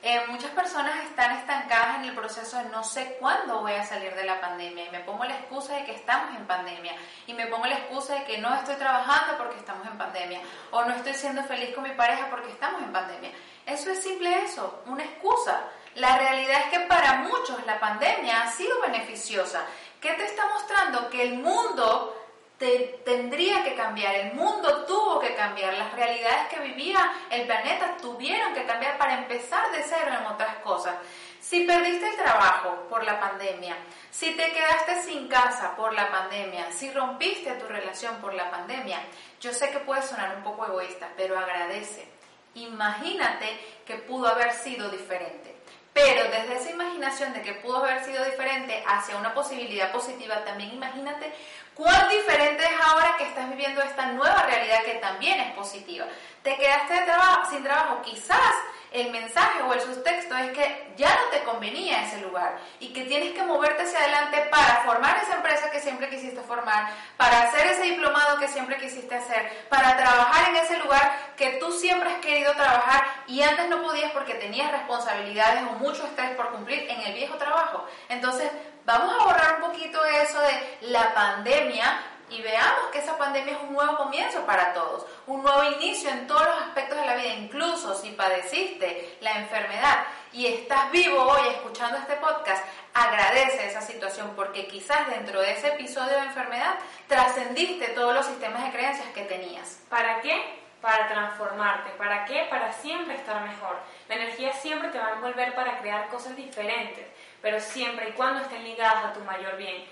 Eh, 0.09 0.23
muchas 0.29 0.53
personas 0.53 1.03
están 1.03 1.33
estancadas 1.33 1.97
en 1.97 2.05
el 2.05 2.15
proceso 2.15 2.59
de 2.59 2.67
no 2.67 2.85
sé 2.85 3.17
cuándo 3.19 3.63
voy 3.63 3.73
a 3.73 3.85
salir 3.85 4.15
de 4.15 4.23
la 4.23 4.41
pandemia 4.41 4.85
y 4.85 4.91
me 4.91 5.01
pongo 5.01 5.25
la 5.25 5.35
excusa 5.35 5.75
de 5.75 5.85
que 5.85 5.97
estamos 5.97 6.33
en 6.37 6.47
pandemia 6.47 6.95
y 7.27 7.35
me 7.35 7.49
pongo 7.49 7.67
la 7.67 7.75
excusa 7.75 8.15
de 8.15 8.23
que 8.23 8.39
no 8.39 8.55
estoy 8.55 8.77
trabajando 8.77 9.37
porque 9.37 9.59
estamos 9.59 9.85
en 9.85 9.99
pandemia 9.99 10.41
o 10.71 10.85
no 10.85 10.95
estoy 10.95 11.13
siendo 11.13 11.43
feliz 11.43 11.75
con 11.75 11.83
mi 11.83 11.91
pareja 11.91 12.31
porque 12.31 12.53
estamos 12.53 12.83
en 12.83 12.93
pandemia. 12.93 13.33
Eso 13.67 13.91
es 13.91 14.01
simple 14.01 14.45
eso, 14.45 14.85
una 14.87 15.03
excusa. 15.03 15.65
La 15.97 16.17
realidad 16.17 16.61
es 16.67 16.79
que 16.79 16.87
para 16.87 17.23
muchos 17.23 17.67
la 17.67 17.81
pandemia 17.81 18.45
ha 18.45 18.53
sido 18.53 18.81
beneficiosa. 18.83 19.67
¿Qué 20.01 20.13
te 20.13 20.25
está 20.25 20.47
mostrando? 20.55 21.11
Que 21.11 21.23
el 21.23 21.39
mundo 21.39 22.26
te, 22.59 23.01
tendría 23.05 23.63
que 23.63 23.75
cambiar, 23.75 24.15
el 24.15 24.35
mundo 24.35 24.85
tuvo 24.87 25.21
que 25.21 25.35
cambiar, 25.35 25.75
las 25.75 25.93
realidades 25.93 26.49
que 26.49 26.61
vivía 26.61 27.13
el 27.31 27.47
planeta 27.47 27.97
tuvieron 28.01 28.55
que 28.55 28.65
cambiar 28.65 28.97
para 28.97 29.19
empezar 29.19 29.71
de 29.73 29.83
cero 29.83 30.13
en 30.19 30.27
otras 30.27 30.57
cosas. 30.57 30.95
Si 31.41 31.65
perdiste 31.65 32.09
el 32.09 32.17
trabajo 32.17 32.87
por 32.89 33.05
la 33.05 33.21
pandemia, 33.21 33.77
si 34.11 34.33
te 34.33 34.51
quedaste 34.51 35.03
sin 35.03 35.29
casa 35.29 35.77
por 35.77 35.93
la 35.93 36.11
pandemia, 36.11 36.73
si 36.73 36.91
rompiste 36.91 37.53
tu 37.53 37.67
relación 37.67 38.17
por 38.17 38.35
la 38.35 38.51
pandemia, 38.51 39.01
yo 39.41 39.53
sé 39.53 39.71
que 39.71 39.79
puede 39.81 40.03
sonar 40.03 40.37
un 40.37 40.43
poco 40.43 40.67
egoísta, 40.67 41.09
pero 41.17 41.39
agradece. 41.39 42.09
Imagínate 42.55 43.47
que 43.85 43.97
pudo 43.97 44.29
haber 44.29 44.53
sido 44.55 44.89
diferente. 44.89 45.55
Pero 45.93 46.31
desde 46.31 46.57
esa 46.57 46.71
imaginación 46.71 47.33
de 47.33 47.41
que 47.41 47.55
pudo 47.55 47.79
haber 47.79 48.05
sido 48.05 48.23
diferente 48.25 48.85
hacia 48.87 49.17
una 49.17 49.33
posibilidad 49.33 49.93
positiva, 49.93 50.45
también 50.45 50.75
imagínate 50.75 51.33
cuán 51.77 52.09
diferente 52.09 52.65
es 52.65 52.81
ahora 52.87 53.17
que 53.19 53.25
estás 53.25 53.49
viviendo 53.51 53.83
esta 53.83 54.07
nueva 54.13 54.43
realidad 54.45 54.83
que 54.85 54.95
también 54.95 55.39
es 55.41 55.53
positiva. 55.55 56.07
Te 56.47 56.55
quedaste 56.55 56.95
sin 57.51 57.65
trabajo, 57.65 58.03
quizás 58.03 58.55
el 58.93 59.11
mensaje 59.11 59.63
o 59.63 59.73
el 59.73 59.81
subtexto 59.81 60.37
es 60.37 60.53
que 60.53 60.93
ya 60.97 61.09
no 61.09 61.31
te 61.33 61.43
convenía 61.43 62.05
ese 62.05 62.21
lugar 62.21 62.61
y 62.79 62.93
que 62.93 63.03
tienes 63.03 63.33
que 63.33 63.43
moverte 63.43 63.83
hacia 63.83 63.99
adelante 63.99 64.47
para 64.49 64.85
formar 64.85 65.17
esa 65.25 65.39
empresa 65.39 65.73
que 65.73 65.81
siempre 65.81 66.09
quisiste 66.09 66.41
formar, 66.43 66.93
para 67.17 67.43
hacer 67.43 67.67
ese 67.67 67.83
diplomado 67.83 68.39
que 68.39 68.47
siempre 68.47 68.79
quisiste 68.79 69.17
hacer, 69.17 69.67
para 69.69 69.97
trabajar 69.97 70.51
en 70.51 70.57
ese 70.59 70.79
lugar 70.79 71.35
que 71.37 71.59
tú 71.59 71.73
siempre 71.73 72.13
has 72.13 72.21
querido 72.21 72.53
trabajar 72.53 73.05
y 73.27 73.43
antes 73.43 73.69
no 73.69 73.83
podías 73.83 74.13
porque 74.13 74.35
tenías 74.35 74.71
responsabilidades 74.71 75.65
o 75.65 75.73
mucho 75.81 76.07
estrés 76.07 76.31
por 76.37 76.53
cumplir 76.53 76.89
en 76.89 77.01
el 77.01 77.15
viejo 77.15 77.35
trabajo. 77.39 77.85
Entonces, 78.09 78.53
vamos 78.85 79.13
a 79.19 79.25
borrar 79.25 79.57
un 79.57 79.73
poquito 79.73 80.05
eso 80.05 80.41
de 80.41 80.79
la 80.83 81.13
pandemia 81.13 82.16
y 82.29 82.43
veamos 82.43 82.91
que 82.93 82.99
esa 82.99 83.17
pandemia 83.17 83.55
es 83.55 83.63
un 83.63 83.75
nuevo 83.75 83.97
comienzo 83.97 84.45
para 84.47 84.73
todos, 84.73 85.07
un 85.27 85.43
nuevo 85.43 85.63
inicio 85.65 86.11
en 86.11 86.27
todos 86.27 86.45
los 86.45 86.63
aspectos 86.63 86.99
de 86.99 87.07
la 87.07 87.15
vida, 87.15 87.35
incluso 87.35 87.95
si 87.95 88.11
padeciste 88.11 89.17
la 89.21 89.39
enfermedad 89.39 90.07
y 90.33 90.47
estás 90.47 90.91
vivo 90.91 91.23
hoy 91.23 91.49
escuchando 91.49 91.99
este 91.99 92.15
podcast, 92.17 92.65
agradece 92.93 93.67
esa 93.67 93.81
situación 93.81 94.33
porque 94.35 94.67
quizás 94.67 95.07
dentro 95.09 95.41
de 95.41 95.53
ese 95.53 95.69
episodio 95.69 96.13
de 96.13 96.25
enfermedad 96.25 96.75
trascendiste 97.07 97.89
todos 97.89 98.15
los 98.15 98.27
sistemas 98.27 98.65
de 98.65 98.71
creencias 98.71 99.09
que 99.15 99.23
tenías. 99.23 99.81
¿Para 99.89 100.21
qué? 100.21 100.67
Para 100.81 101.09
transformarte. 101.09 101.91
¿Para 101.93 102.25
qué? 102.25 102.47
Para 102.51 102.73
siempre 102.73 103.15
estar 103.15 103.41
mejor. 103.43 103.79
La 104.09 104.17
energía 104.17 104.53
siempre 104.53 104.89
te 104.89 104.99
va 104.99 105.09
a 105.09 105.13
envolver 105.13 105.55
para 105.55 105.79
crear 105.79 106.09
cosas 106.09 106.37
diferentes, 106.37 107.07
pero 107.41 107.61
siempre 107.61 108.09
y 108.09 108.13
cuando 108.13 108.43
estén 108.43 108.65
ligadas 108.65 109.07
a 109.07 109.13
tu 109.13 109.21
mayor 109.21 109.57
bien 109.57 109.85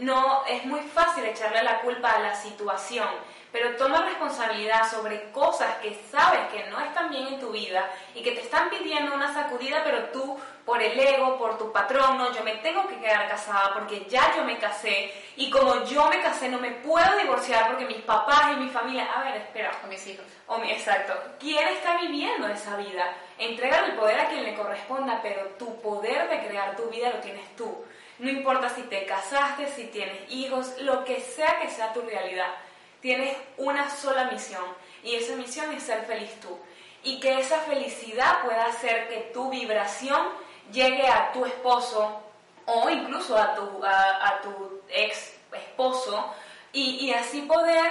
no 0.00 0.44
es 0.46 0.64
muy 0.64 0.80
fácil 0.80 1.24
echarle 1.24 1.62
la 1.62 1.80
culpa 1.80 2.12
a 2.12 2.20
la 2.20 2.34
situación, 2.34 3.08
pero 3.52 3.76
toma 3.76 4.04
responsabilidad 4.06 4.90
sobre 4.90 5.30
cosas 5.30 5.76
que 5.76 5.94
sabes 6.10 6.50
que 6.50 6.64
no 6.70 6.80
están 6.80 7.10
bien 7.10 7.26
en 7.26 7.38
tu 7.38 7.50
vida 7.50 7.88
y 8.14 8.22
que 8.22 8.32
te 8.32 8.40
están 8.40 8.70
pidiendo 8.70 9.14
una 9.14 9.32
sacudida, 9.34 9.82
pero 9.84 10.04
tú 10.04 10.38
por 10.64 10.80
el 10.80 10.98
ego, 10.98 11.38
por 11.38 11.58
tu 11.58 11.70
patrón, 11.70 12.16
no, 12.16 12.32
yo 12.32 12.42
me 12.42 12.56
tengo 12.56 12.86
que 12.88 12.98
quedar 12.98 13.28
casada 13.28 13.74
porque 13.74 14.06
ya 14.08 14.34
yo 14.34 14.44
me 14.44 14.58
casé 14.58 15.12
y 15.36 15.50
como 15.50 15.84
yo 15.84 16.08
me 16.08 16.20
casé 16.20 16.48
no 16.48 16.58
me 16.58 16.70
puedo 16.70 17.18
divorciar 17.18 17.66
porque 17.66 17.84
mis 17.84 18.02
papás 18.02 18.52
y 18.52 18.60
mi 18.60 18.68
familia, 18.70 19.12
a 19.12 19.24
ver, 19.24 19.36
espera, 19.36 19.72
o 19.84 19.86
mis 19.88 20.06
hijos, 20.06 20.24
o 20.46 20.58
mi, 20.58 20.70
exacto, 20.70 21.12
¿quién 21.38 21.68
está 21.68 21.98
viviendo 21.98 22.48
esa 22.48 22.76
vida? 22.76 23.12
Entrega 23.38 23.84
el 23.86 23.96
poder 23.96 24.20
a 24.20 24.28
quien 24.28 24.44
le 24.44 24.54
corresponda, 24.54 25.20
pero 25.22 25.42
tu 25.58 25.80
poder 25.82 26.28
de 26.28 26.46
crear 26.46 26.76
tu 26.76 26.84
vida 26.88 27.10
lo 27.10 27.18
tienes 27.18 27.54
tú. 27.56 27.84
No 28.18 28.30
importa 28.30 28.68
si 28.68 28.82
te 28.82 29.04
casaste, 29.04 29.66
si 29.66 29.86
tienes 29.88 30.30
hijos, 30.30 30.80
lo 30.80 31.04
que 31.04 31.20
sea 31.20 31.58
que 31.60 31.68
sea 31.68 31.92
tu 31.92 32.02
realidad. 32.02 32.54
Tienes 33.02 33.36
una 33.58 33.90
sola 33.90 34.30
misión 34.30 34.64
y 35.02 35.16
esa 35.16 35.34
misión 35.34 35.72
es 35.74 35.82
ser 35.82 36.04
feliz 36.04 36.30
tú. 36.40 36.56
Y 37.02 37.18
que 37.18 37.40
esa 37.40 37.58
felicidad 37.58 38.42
pueda 38.44 38.66
hacer 38.66 39.08
que 39.08 39.32
tu 39.34 39.50
vibración 39.50 40.28
llegue 40.70 41.08
a 41.08 41.32
tu 41.32 41.44
esposo 41.44 42.22
o 42.64 42.88
incluso 42.88 43.36
a 43.36 43.54
tu, 43.56 43.84
a, 43.84 44.40
tu 44.40 44.82
ex 44.88 45.36
esposo 45.52 46.32
y, 46.72 47.06
y 47.06 47.12
así 47.12 47.42
poder 47.42 47.90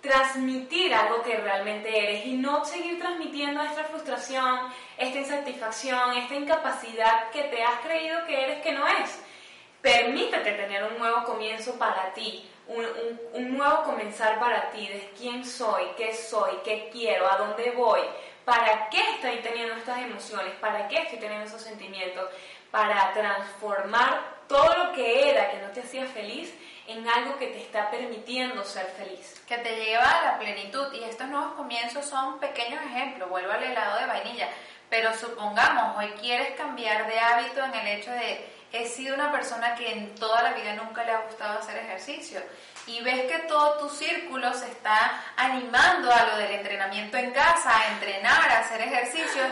transmitir 0.00 0.92
algo 0.92 1.22
que 1.22 1.36
realmente 1.36 1.96
eres 1.96 2.26
y 2.26 2.32
no 2.32 2.64
seguir 2.64 2.98
transmitiendo 2.98 3.62
esta 3.62 3.84
frustración, 3.84 4.58
esta 4.98 5.18
insatisfacción, 5.18 6.16
esta 6.16 6.34
incapacidad 6.34 7.30
que 7.30 7.44
te 7.44 7.62
has 7.62 7.78
creído 7.80 8.26
que 8.26 8.42
eres 8.42 8.62
que 8.62 8.72
no 8.72 8.86
es. 8.88 9.22
Permítete 9.80 10.52
tener 10.52 10.82
un 10.84 10.98
nuevo 10.98 11.22
comienzo 11.22 11.78
para 11.78 12.12
ti, 12.12 12.48
un, 12.68 13.56
nuevo 13.56 13.82
comenzar 13.82 14.38
para 14.38 14.70
ti, 14.70 14.86
de 14.86 15.12
quién 15.16 15.44
soy, 15.44 15.84
qué 15.96 16.14
soy, 16.14 16.58
qué 16.64 16.88
quiero, 16.92 17.30
a 17.30 17.36
dónde 17.36 17.70
voy, 17.72 18.00
para 18.44 18.88
qué 18.88 19.00
estoy 19.14 19.36
teniendo 19.38 19.74
estas 19.74 19.98
emociones, 19.98 20.54
para 20.60 20.88
qué 20.88 20.98
estoy 20.98 21.18
teniendo 21.18 21.46
esos 21.46 21.62
sentimientos, 21.62 22.28
para 22.70 23.12
transformar 23.12 24.42
todo 24.48 24.84
lo 24.84 24.92
que 24.92 25.30
era 25.30 25.50
que 25.50 25.58
no 25.58 25.68
te 25.68 25.80
hacía 25.80 26.06
feliz 26.06 26.52
en 26.86 27.08
algo 27.08 27.38
que 27.38 27.48
te 27.48 27.60
está 27.60 27.90
permitiendo 27.90 28.64
ser 28.64 28.86
feliz. 28.86 29.42
Que 29.46 29.58
te 29.58 29.84
lleva 29.84 30.04
a 30.04 30.24
la 30.24 30.38
plenitud. 30.38 30.92
Y 30.92 31.04
estos 31.04 31.28
nuevos 31.28 31.52
comienzos 31.54 32.04
son 32.04 32.38
pequeños 32.38 32.82
ejemplos. 32.84 33.28
Vuelvo 33.28 33.52
al 33.52 33.62
helado 33.62 34.00
de 34.00 34.06
vainilla. 34.06 34.48
Pero 34.90 35.14
supongamos, 35.14 35.96
hoy 35.96 36.10
quieres 36.20 36.54
cambiar 36.54 37.06
de 37.06 37.18
hábito 37.18 37.64
en 37.64 37.74
el 37.74 37.98
hecho 37.98 38.10
de 38.10 38.46
he 38.72 38.88
sido 38.88 39.14
una 39.14 39.30
persona 39.30 39.74
que 39.74 39.92
en 39.92 40.14
toda 40.14 40.42
la 40.42 40.52
vida 40.54 40.74
nunca 40.74 41.04
le 41.04 41.12
ha 41.12 41.20
gustado 41.20 41.58
hacer 41.58 41.76
ejercicio. 41.76 42.40
Y 42.86 43.00
ves 43.02 43.30
que 43.30 43.38
todo 43.40 43.78
tu 43.78 43.88
círculo 43.88 44.52
se 44.54 44.68
está 44.68 45.22
animando 45.36 46.12
a 46.12 46.24
lo 46.24 46.36
del 46.38 46.52
entrenamiento 46.52 47.16
en 47.16 47.30
casa, 47.32 47.78
a 47.78 47.92
entrenar, 47.92 48.50
a 48.50 48.60
hacer 48.60 48.80
ejercicio, 48.80 49.42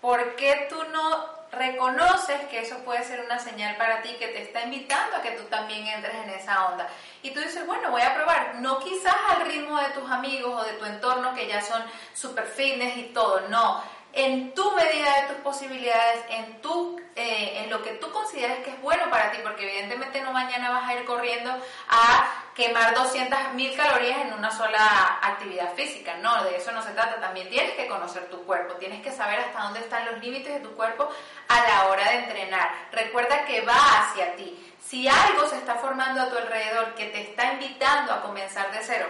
¿por 0.00 0.36
qué 0.36 0.66
tú 0.68 0.82
no 0.92 1.34
reconoces 1.52 2.40
que 2.50 2.60
eso 2.60 2.76
puede 2.78 3.04
ser 3.04 3.20
una 3.24 3.38
señal 3.38 3.76
para 3.76 4.02
ti 4.02 4.10
que 4.18 4.28
te 4.28 4.42
está 4.42 4.64
invitando 4.64 5.16
a 5.16 5.22
que 5.22 5.30
tú 5.30 5.44
también 5.44 5.86
entres 5.86 6.14
en 6.14 6.30
esa 6.30 6.66
onda? 6.66 6.86
Y 7.22 7.30
tú 7.30 7.40
dices, 7.40 7.66
bueno, 7.66 7.90
voy 7.90 8.02
a 8.02 8.14
probar, 8.14 8.56
no 8.56 8.80
quizás 8.80 9.16
al 9.30 9.46
ritmo 9.46 9.78
de 9.78 9.88
tus 9.90 10.10
amigos 10.10 10.60
o 10.60 10.64
de 10.64 10.74
tu 10.74 10.84
entorno 10.84 11.32
que 11.32 11.46
ya 11.46 11.62
son 11.62 11.82
super 12.12 12.44
fitness 12.44 12.98
y 12.98 13.04
todo, 13.14 13.48
no, 13.48 13.82
en 14.14 14.54
tu 14.54 14.70
medida 14.72 15.22
de 15.22 15.34
tus 15.34 15.36
posibilidades, 15.38 16.24
en, 16.28 16.60
tu, 16.60 17.00
eh, 17.16 17.62
en 17.64 17.70
lo 17.70 17.82
que 17.82 17.94
tú 17.94 18.10
consideras 18.12 18.58
que 18.60 18.70
es 18.70 18.80
bueno 18.80 19.10
para 19.10 19.32
ti, 19.32 19.38
porque 19.42 19.68
evidentemente 19.68 20.20
no 20.20 20.32
mañana 20.32 20.70
vas 20.70 20.88
a 20.88 20.94
ir 20.94 21.04
corriendo 21.04 21.50
a 21.88 22.44
quemar 22.54 22.94
200.000 22.94 23.76
calorías 23.76 24.20
en 24.20 24.32
una 24.32 24.52
sola 24.52 25.18
actividad 25.20 25.74
física, 25.74 26.16
no, 26.18 26.44
de 26.44 26.56
eso 26.56 26.70
no 26.70 26.82
se 26.82 26.92
trata, 26.92 27.20
también 27.20 27.48
tienes 27.48 27.72
que 27.74 27.88
conocer 27.88 28.30
tu 28.30 28.44
cuerpo, 28.44 28.74
tienes 28.74 29.02
que 29.02 29.10
saber 29.10 29.40
hasta 29.40 29.62
dónde 29.64 29.80
están 29.80 30.06
los 30.06 30.20
límites 30.20 30.54
de 30.54 30.60
tu 30.60 30.74
cuerpo 30.76 31.08
a 31.48 31.60
la 31.62 31.88
hora 31.88 32.08
de 32.10 32.18
entrenar. 32.18 32.70
Recuerda 32.92 33.44
que 33.44 33.62
va 33.62 33.74
hacia 33.74 34.36
ti. 34.36 34.60
Si 34.80 35.08
algo 35.08 35.48
se 35.48 35.56
está 35.56 35.74
formando 35.76 36.20
a 36.20 36.30
tu 36.30 36.36
alrededor 36.36 36.94
que 36.94 37.06
te 37.06 37.22
está 37.22 37.52
invitando 37.54 38.12
a 38.12 38.22
comenzar 38.22 38.70
de 38.70 38.78
cero, 38.82 39.06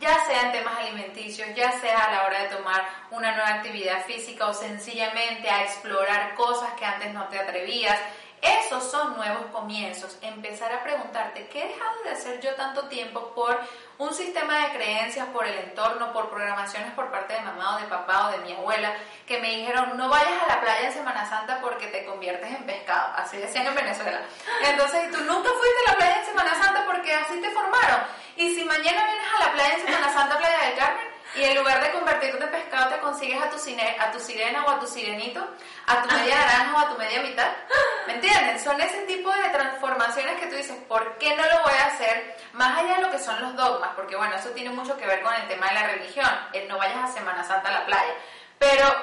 ya 0.00 0.24
sea 0.24 0.42
en 0.42 0.52
temas 0.52 0.78
alimenticios, 0.78 1.48
ya 1.54 1.72
sea 1.80 2.04
a 2.04 2.12
la 2.12 2.24
hora 2.24 2.42
de 2.42 2.56
tomar 2.56 2.82
una 3.10 3.32
nueva 3.32 3.48
actividad 3.48 4.04
física 4.04 4.46
o 4.46 4.54
sencillamente 4.54 5.48
a 5.50 5.64
explorar 5.64 6.34
cosas 6.34 6.72
que 6.74 6.84
antes 6.84 7.12
no 7.12 7.28
te 7.28 7.38
atrevías. 7.38 7.98
Esos 8.40 8.90
son 8.90 9.16
nuevos 9.16 9.46
comienzos. 9.52 10.18
Empezar 10.20 10.72
a 10.72 10.82
preguntarte, 10.82 11.46
¿qué 11.46 11.62
he 11.62 11.68
dejado 11.68 12.02
de 12.02 12.10
hacer 12.10 12.40
yo 12.40 12.52
tanto 12.56 12.88
tiempo 12.88 13.32
por 13.36 13.56
un 13.98 14.12
sistema 14.12 14.66
de 14.66 14.72
creencias, 14.72 15.28
por 15.28 15.46
el 15.46 15.56
entorno, 15.58 16.12
por 16.12 16.28
programaciones 16.28 16.92
por 16.94 17.12
parte 17.12 17.34
de 17.34 17.40
mamá 17.40 17.76
o 17.76 17.80
de 17.80 17.86
papá 17.86 18.26
o 18.26 18.32
de 18.32 18.38
mi 18.38 18.52
abuela, 18.52 18.94
que 19.28 19.38
me 19.38 19.48
dijeron, 19.48 19.96
no 19.96 20.08
vayas 20.08 20.42
a 20.42 20.54
la 20.54 20.60
playa 20.60 20.88
en 20.88 20.92
Semana 20.92 21.24
Santa 21.28 21.60
porque 21.60 21.86
te 21.86 22.04
conviertes 22.04 22.50
en 22.50 22.66
pescado? 22.66 23.12
Así 23.14 23.36
decían 23.36 23.68
en 23.68 23.76
Venezuela. 23.76 24.22
Entonces, 24.64 25.12
tú 25.12 25.18
nunca 25.18 25.48
fuiste 25.50 25.78
a 25.86 25.92
la 25.92 25.98
playa 25.98 26.18
en 26.18 26.26
Semana 26.26 26.54
Santa 26.60 26.84
porque 26.84 27.14
así 27.14 27.40
te 27.40 27.50
formaron. 27.50 28.00
Y 28.36 28.54
si 28.54 28.64
mañana 28.64 29.04
vienes 29.04 29.26
a 29.34 29.46
la 29.46 29.52
playa 29.52 29.74
en 29.74 29.86
Semana 29.86 30.12
Santa, 30.12 30.38
Playa 30.38 30.58
del 30.66 30.78
Carmen, 30.78 31.12
y 31.34 31.44
en 31.44 31.56
lugar 31.56 31.82
de 31.82 31.90
convertirte 31.92 32.44
en 32.44 32.50
pescado 32.50 32.90
te 32.90 33.00
consigues 33.00 33.42
a 33.42 33.48
tu, 33.48 33.58
cine, 33.58 33.96
a 33.98 34.10
tu 34.10 34.20
sirena 34.20 34.64
o 34.66 34.70
a 34.70 34.78
tu 34.78 34.86
sirenito, 34.86 35.40
a 35.86 36.02
tu 36.02 36.14
media 36.14 36.36
naranja 36.36 36.74
o 36.74 36.78
a 36.78 36.88
tu 36.90 36.98
media 36.98 37.22
mitad. 37.22 37.48
¿Me 38.06 38.14
entienden? 38.14 38.60
Son 38.60 38.78
ese 38.80 39.02
tipo 39.02 39.30
de 39.30 39.48
transformaciones 39.48 40.38
que 40.38 40.46
tú 40.46 40.56
dices, 40.56 40.76
¿por 40.88 41.16
qué 41.16 41.34
no 41.34 41.42
lo 41.44 41.62
voy 41.62 41.72
a 41.72 41.86
hacer? 41.86 42.36
Más 42.52 42.78
allá 42.78 42.96
de 42.96 43.02
lo 43.02 43.10
que 43.10 43.18
son 43.18 43.40
los 43.40 43.56
dogmas, 43.56 43.90
porque 43.96 44.16
bueno, 44.16 44.36
eso 44.36 44.50
tiene 44.50 44.70
mucho 44.70 44.96
que 44.98 45.06
ver 45.06 45.22
con 45.22 45.32
el 45.34 45.48
tema 45.48 45.68
de 45.68 45.74
la 45.74 45.86
religión, 45.88 46.30
el 46.52 46.68
no 46.68 46.76
vayas 46.76 46.98
a 46.98 47.12
Semana 47.12 47.44
Santa 47.44 47.68
a 47.70 47.72
la 47.72 47.86
playa. 47.86 48.14
Pero 48.58 48.94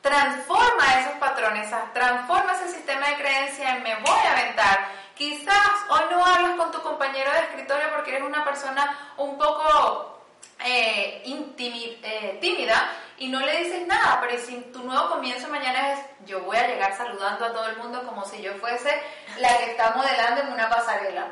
transforma 0.00 1.00
esos 1.00 1.14
patrones, 1.18 1.68
transforma 1.92 2.52
ese 2.54 2.68
sistema 2.68 3.08
de 3.08 3.16
creencia 3.16 3.76
en 3.76 3.82
me 3.82 3.96
voy 3.96 4.26
a 4.26 4.32
aventar. 4.32 5.05
Quizás 5.16 5.70
hoy 5.88 6.02
no 6.10 6.22
hablas 6.22 6.58
con 6.58 6.70
tu 6.70 6.82
compañero 6.82 7.32
de 7.32 7.38
escritorio 7.38 7.90
porque 7.94 8.10
eres 8.10 8.22
una 8.22 8.44
persona 8.44 9.14
un 9.16 9.38
poco 9.38 10.20
eh, 10.62 11.22
eh, 11.24 12.38
tímida 12.38 12.92
y 13.16 13.28
no 13.28 13.40
le 13.40 13.64
dices 13.64 13.86
nada, 13.86 14.20
pero 14.20 14.38
si 14.38 14.60
tu 14.74 14.82
nuevo 14.82 15.08
comienzo 15.08 15.48
mañana 15.48 15.94
es 15.94 16.00
yo 16.26 16.40
voy 16.40 16.58
a 16.58 16.66
llegar 16.66 16.94
saludando 16.94 17.46
a 17.46 17.52
todo 17.52 17.66
el 17.66 17.78
mundo 17.78 18.02
como 18.04 18.26
si 18.26 18.42
yo 18.42 18.52
fuese 18.56 18.90
la 19.38 19.56
que 19.56 19.70
está 19.70 19.94
modelando 19.96 20.42
en 20.42 20.52
una 20.52 20.68
pasarela. 20.68 21.28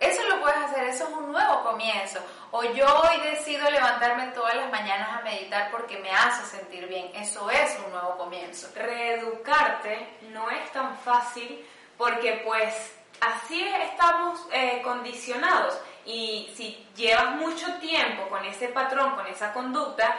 Eso 0.00 0.20
lo 0.24 0.40
puedes 0.40 0.58
hacer, 0.58 0.88
eso 0.88 1.04
es 1.04 1.10
un 1.10 1.30
nuevo 1.30 1.62
comienzo. 1.62 2.18
O 2.50 2.64
yo 2.64 2.86
hoy 2.86 3.20
decido 3.30 3.70
levantarme 3.70 4.28
todas 4.28 4.56
las 4.56 4.70
mañanas 4.70 5.16
a 5.16 5.22
meditar 5.22 5.70
porque 5.70 5.96
me 5.98 6.10
hace 6.10 6.56
sentir 6.56 6.88
bien. 6.88 7.10
Eso 7.14 7.48
es 7.50 7.78
un 7.84 7.92
nuevo 7.92 8.16
comienzo. 8.16 8.68
Reeducarte 8.74 10.18
no 10.32 10.50
es 10.50 10.72
tan 10.72 10.96
fácil 10.98 11.64
porque 11.96 12.42
pues 12.44 12.97
así 13.20 13.62
estamos 13.82 14.46
eh, 14.52 14.80
condicionados. 14.82 15.78
Y 16.04 16.50
si 16.56 16.86
llevas 16.96 17.36
mucho 17.36 17.66
tiempo 17.74 18.28
con 18.28 18.44
ese 18.44 18.68
patrón, 18.68 19.14
con 19.14 19.26
esa 19.26 19.52
conducta, 19.52 20.14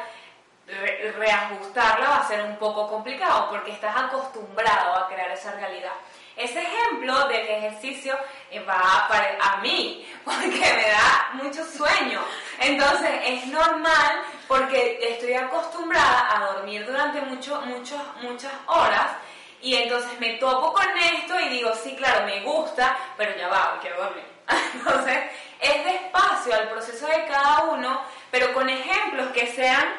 reajustarla 1.18 2.10
va 2.10 2.18
a 2.18 2.28
ser 2.28 2.44
un 2.44 2.56
poco 2.58 2.88
complicado 2.88 3.50
porque 3.50 3.72
estás 3.72 3.96
acostumbrado 3.96 4.96
a 4.96 5.08
crear 5.08 5.32
esa 5.32 5.52
realidad. 5.54 5.94
Ese 6.36 6.62
ejemplo 6.62 7.28
del 7.28 7.48
ejercicio 7.48 8.18
eh, 8.50 8.60
va 8.62 9.08
para 9.10 9.38
a 9.42 9.58
mí 9.58 10.08
porque 10.24 10.48
me 10.48 10.90
da 10.90 11.32
mucho 11.34 11.66
sueño. 11.66 12.22
Entonces 12.60 13.10
es 13.26 13.48
normal 13.48 14.22
porque 14.48 15.00
estoy 15.02 15.34
acostumbrada 15.34 16.30
a 16.36 16.54
dormir 16.54 16.86
durante 16.86 17.22
mucho, 17.22 17.62
muchas 17.62 18.02
muchas 18.22 18.54
horas 18.68 19.08
y 19.62 19.76
entonces 19.76 20.20
me 20.20 20.34
topo 20.34 20.74
con 20.74 20.98
esto 20.98 21.40
y 21.40 21.50
digo, 21.50 21.74
sí, 21.76 21.96
claro, 21.96 22.26
me 22.26 22.42
gusta, 22.42 22.98
pero 23.18 23.36
ya 23.38 23.48
va, 23.50 23.78
quiero 23.82 24.04
dormir. 24.04 24.24
Entonces 24.74 25.18
es 25.60 25.86
despacio 25.86 26.56
al 26.56 26.70
proceso 26.70 27.06
de 27.08 27.26
cada 27.26 27.66
uno, 27.66 28.02
pero 28.32 28.54
con 28.54 28.70
ejemplos 28.70 29.30
que 29.32 29.48
sean 29.48 29.94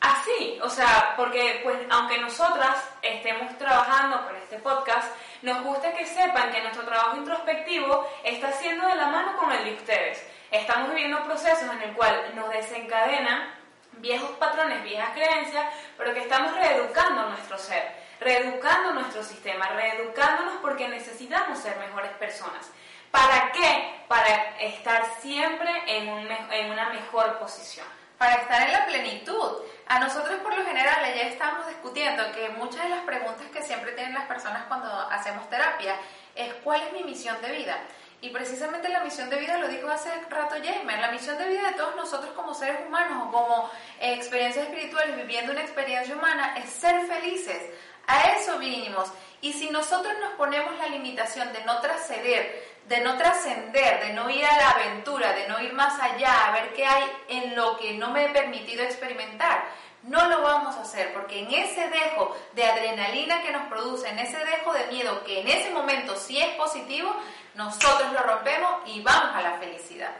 así, 0.00 0.58
o 0.62 0.68
sea, 0.68 1.14
porque 1.16 1.60
pues 1.64 1.78
aunque 1.90 2.18
nosotras 2.18 2.76
estemos 3.02 3.56
trabajando 3.58 4.24
con 4.24 4.36
este 4.36 4.58
podcast, 4.58 5.08
nos 5.42 5.62
gusta 5.62 5.92
que 5.92 6.06
sepan 6.06 6.52
que 6.52 6.62
nuestro 6.62 6.84
trabajo 6.84 7.16
introspectivo 7.16 8.08
está 8.22 8.52
siendo 8.52 8.86
de 8.86 8.94
la 8.96 9.06
mano 9.06 9.36
con 9.36 9.50
el 9.52 9.64
de 9.64 9.74
ustedes. 9.74 10.24
Estamos 10.50 10.90
viviendo 10.90 11.24
procesos 11.24 11.70
en 11.74 11.82
el 11.82 11.94
cual 11.94 12.32
nos 12.34 12.50
desencadenan 12.50 13.54
viejos 13.92 14.30
patrones, 14.32 14.82
viejas 14.82 15.10
creencias, 15.12 15.66
pero 15.96 16.14
que 16.14 16.20
estamos 16.20 16.54
reeducando 16.54 17.28
nuestro 17.28 17.58
ser, 17.58 17.92
reeducando 18.20 18.92
nuestro 18.92 19.22
sistema, 19.22 19.68
reeducándonos 19.68 20.54
porque 20.60 20.88
necesitamos 20.88 21.58
ser 21.58 21.76
mejores 21.78 22.12
personas. 22.12 22.70
¿Para 23.10 23.52
qué? 23.52 24.02
Para 24.06 24.58
estar 24.60 25.04
siempre 25.20 25.70
en, 25.86 26.08
un, 26.08 26.28
en 26.50 26.70
una 26.70 26.90
mejor 26.90 27.38
posición. 27.38 27.86
Para 28.18 28.34
estar 28.34 28.62
en 28.62 28.72
la 28.72 28.86
plenitud. 28.86 29.58
A 29.86 29.98
nosotros 30.00 30.38
por 30.40 30.56
lo 30.56 30.64
general 30.64 31.14
ya 31.14 31.22
estamos 31.22 31.66
discutiendo 31.68 32.30
que 32.32 32.50
muchas 32.50 32.82
de 32.82 32.90
las 32.90 33.04
preguntas 33.04 33.46
que 33.52 33.62
siempre 33.62 33.92
tienen 33.92 34.14
las 34.14 34.26
personas 34.26 34.64
cuando 34.68 34.92
hacemos 35.10 35.48
terapia 35.48 35.94
es 36.34 36.52
¿cuál 36.62 36.82
es 36.82 36.92
mi 36.92 37.04
misión 37.04 37.40
de 37.40 37.52
vida? 37.52 37.78
Y 38.20 38.30
precisamente 38.30 38.88
la 38.88 39.04
misión 39.04 39.30
de 39.30 39.38
vida, 39.38 39.58
lo 39.58 39.68
dijo 39.68 39.88
hace 39.88 40.10
rato 40.28 40.56
Jamer, 40.56 40.98
la 40.98 41.12
misión 41.12 41.38
de 41.38 41.48
vida 41.48 41.68
de 41.68 41.74
todos 41.74 41.94
nosotros 41.94 42.32
como 42.32 42.52
seres 42.52 42.80
humanos 42.84 43.28
o 43.28 43.30
como 43.30 43.70
eh, 44.00 44.14
experiencias 44.14 44.66
espirituales 44.66 45.16
viviendo 45.16 45.52
una 45.52 45.62
experiencia 45.62 46.16
humana 46.16 46.56
es 46.58 46.68
ser 46.68 47.06
felices. 47.06 47.62
A 48.08 48.22
eso 48.32 48.58
vinimos. 48.58 49.08
Y 49.40 49.52
si 49.52 49.70
nosotros 49.70 50.12
nos 50.20 50.32
ponemos 50.32 50.76
la 50.78 50.88
limitación 50.88 51.52
de 51.52 51.64
no 51.64 51.80
trasceder, 51.80 52.66
de 52.88 53.00
no 53.00 53.16
trascender, 53.16 54.04
de 54.04 54.12
no 54.14 54.28
ir 54.30 54.44
a 54.44 54.56
la 54.56 54.70
aventura, 54.70 55.32
de 55.32 55.46
no 55.46 55.60
ir 55.60 55.72
más 55.74 56.00
allá, 56.00 56.48
a 56.48 56.52
ver 56.52 56.72
qué 56.72 56.84
hay 56.84 57.04
en 57.28 57.54
lo 57.54 57.78
que 57.78 57.92
no 57.92 58.10
me 58.10 58.24
he 58.24 58.28
permitido 58.30 58.82
experimentar, 58.82 59.62
no 60.04 60.28
lo 60.28 60.42
vamos 60.42 60.76
a 60.76 60.82
hacer 60.82 61.12
porque 61.12 61.40
en 61.40 61.52
ese 61.52 61.88
dejo 61.88 62.34
de 62.54 62.64
adrenalina 62.64 63.42
que 63.42 63.52
nos 63.52 63.68
produce, 63.68 64.08
en 64.08 64.18
ese 64.18 64.38
dejo 64.38 64.72
de 64.72 64.86
miedo 64.86 65.22
que 65.24 65.40
en 65.40 65.48
ese 65.48 65.70
momento 65.70 66.16
sí 66.16 66.40
es 66.40 66.54
positivo, 66.54 67.14
nosotros 67.54 68.12
lo 68.12 68.20
rompemos 68.20 68.70
y 68.86 69.02
vamos 69.02 69.34
a 69.34 69.42
la 69.42 69.58
felicidad. 69.58 70.14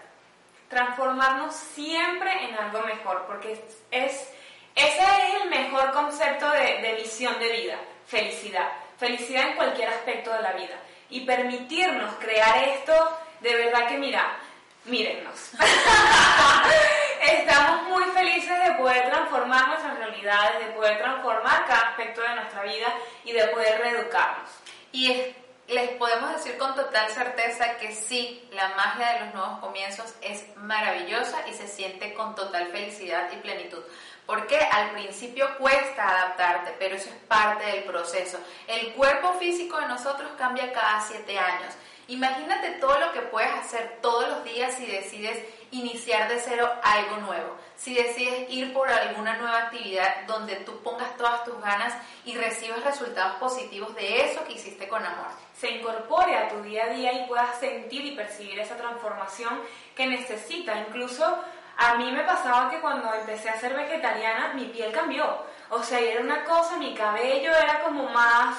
Transformarnos 0.68 1.54
siempre 1.54 2.44
en 2.44 2.54
algo 2.56 2.82
mejor, 2.82 3.24
porque 3.26 3.64
es, 3.90 4.30
ese 4.78 5.02
es 5.02 5.42
el 5.42 5.50
mejor 5.50 5.92
concepto 5.92 6.50
de, 6.50 6.94
visión 7.02 7.38
de 7.38 7.48
vida, 7.48 7.78
felicidad. 8.06 8.68
Felicidad 8.98 9.48
en 9.48 9.56
cualquier 9.56 9.88
aspecto 9.88 10.32
de 10.32 10.42
la 10.42 10.52
vida 10.52 10.76
y 11.10 11.20
permitirnos 11.20 12.14
crear 12.16 12.64
esto, 12.64 13.18
de 13.40 13.54
verdad 13.54 13.88
que 13.88 13.98
mira, 13.98 14.36
mírennos. 14.84 15.52
Estamos 17.22 17.88
muy 17.88 18.04
felices 18.12 18.58
de 18.66 18.74
poder 18.74 19.08
transformar 19.08 19.68
nuestras 19.68 19.98
realidades, 19.98 20.66
de 20.66 20.72
poder 20.72 20.98
transformar 20.98 21.66
cada 21.66 21.90
aspecto 21.90 22.22
de 22.22 22.34
nuestra 22.34 22.62
vida 22.62 22.94
y 23.24 23.32
de 23.32 23.44
poder 23.48 23.80
reeducarnos. 23.80 24.50
Y 24.92 25.34
les 25.68 25.90
podemos 25.90 26.32
decir 26.32 26.56
con 26.56 26.74
total 26.74 27.10
certeza 27.10 27.76
que 27.76 27.94
sí, 27.94 28.48
la 28.52 28.70
magia 28.70 29.12
de 29.12 29.20
los 29.26 29.34
nuevos 29.34 29.58
comienzos 29.58 30.14
es 30.22 30.44
maravillosa 30.56 31.46
y 31.46 31.52
se 31.52 31.68
siente 31.68 32.14
con 32.14 32.34
total 32.34 32.68
felicidad 32.68 33.30
y 33.32 33.36
plenitud. 33.36 33.82
Porque 34.28 34.58
al 34.58 34.90
principio 34.90 35.56
cuesta 35.56 36.06
adaptarte, 36.06 36.74
pero 36.78 36.96
eso 36.96 37.08
es 37.08 37.16
parte 37.28 37.64
del 37.64 37.84
proceso. 37.84 38.38
El 38.66 38.92
cuerpo 38.92 39.32
físico 39.38 39.80
de 39.80 39.88
nosotros 39.88 40.30
cambia 40.36 40.70
cada 40.70 41.00
siete 41.00 41.38
años. 41.38 41.72
Imagínate 42.08 42.72
todo 42.72 42.98
lo 43.00 43.10
que 43.12 43.22
puedes 43.22 43.50
hacer 43.54 44.00
todos 44.02 44.28
los 44.28 44.44
días 44.44 44.74
si 44.74 44.84
decides 44.84 45.42
iniciar 45.70 46.28
de 46.28 46.40
cero 46.40 46.70
algo 46.82 47.16
nuevo, 47.18 47.56
si 47.76 47.94
decides 47.94 48.50
ir 48.50 48.74
por 48.74 48.90
alguna 48.90 49.38
nueva 49.38 49.64
actividad 49.64 50.26
donde 50.26 50.56
tú 50.56 50.78
pongas 50.82 51.16
todas 51.16 51.44
tus 51.44 51.58
ganas 51.62 51.94
y 52.26 52.36
recibas 52.36 52.84
resultados 52.84 53.36
positivos 53.36 53.94
de 53.94 54.30
eso 54.30 54.44
que 54.44 54.54
hiciste 54.54 54.88
con 54.88 55.06
amor. 55.06 55.28
Se 55.54 55.70
incorpore 55.70 56.36
a 56.36 56.48
tu 56.50 56.60
día 56.60 56.84
a 56.84 56.88
día 56.88 57.12
y 57.14 57.26
puedas 57.26 57.58
sentir 57.58 58.04
y 58.04 58.14
percibir 58.14 58.58
esa 58.58 58.76
transformación 58.76 59.58
que 59.96 60.06
necesita. 60.06 60.78
Incluso 60.86 61.42
a 61.78 61.94
mí 61.94 62.10
me 62.10 62.24
pasaba 62.24 62.68
que 62.68 62.80
cuando 62.80 63.14
empecé 63.14 63.48
a 63.48 63.58
ser 63.58 63.72
vegetariana, 63.72 64.52
mi 64.54 64.64
piel 64.64 64.92
cambió. 64.92 65.44
O 65.70 65.80
sea, 65.82 66.00
era 66.00 66.20
una 66.20 66.44
cosa, 66.44 66.76
mi 66.76 66.92
cabello 66.92 67.54
era 67.54 67.82
como 67.84 68.08
más, 68.08 68.58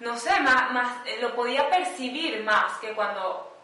no 0.00 0.18
sé, 0.18 0.40
más, 0.40 0.72
más 0.72 1.06
eh, 1.06 1.18
lo 1.20 1.34
podía 1.34 1.68
percibir 1.68 2.42
más 2.42 2.78
que 2.78 2.94
cuando 2.94 3.54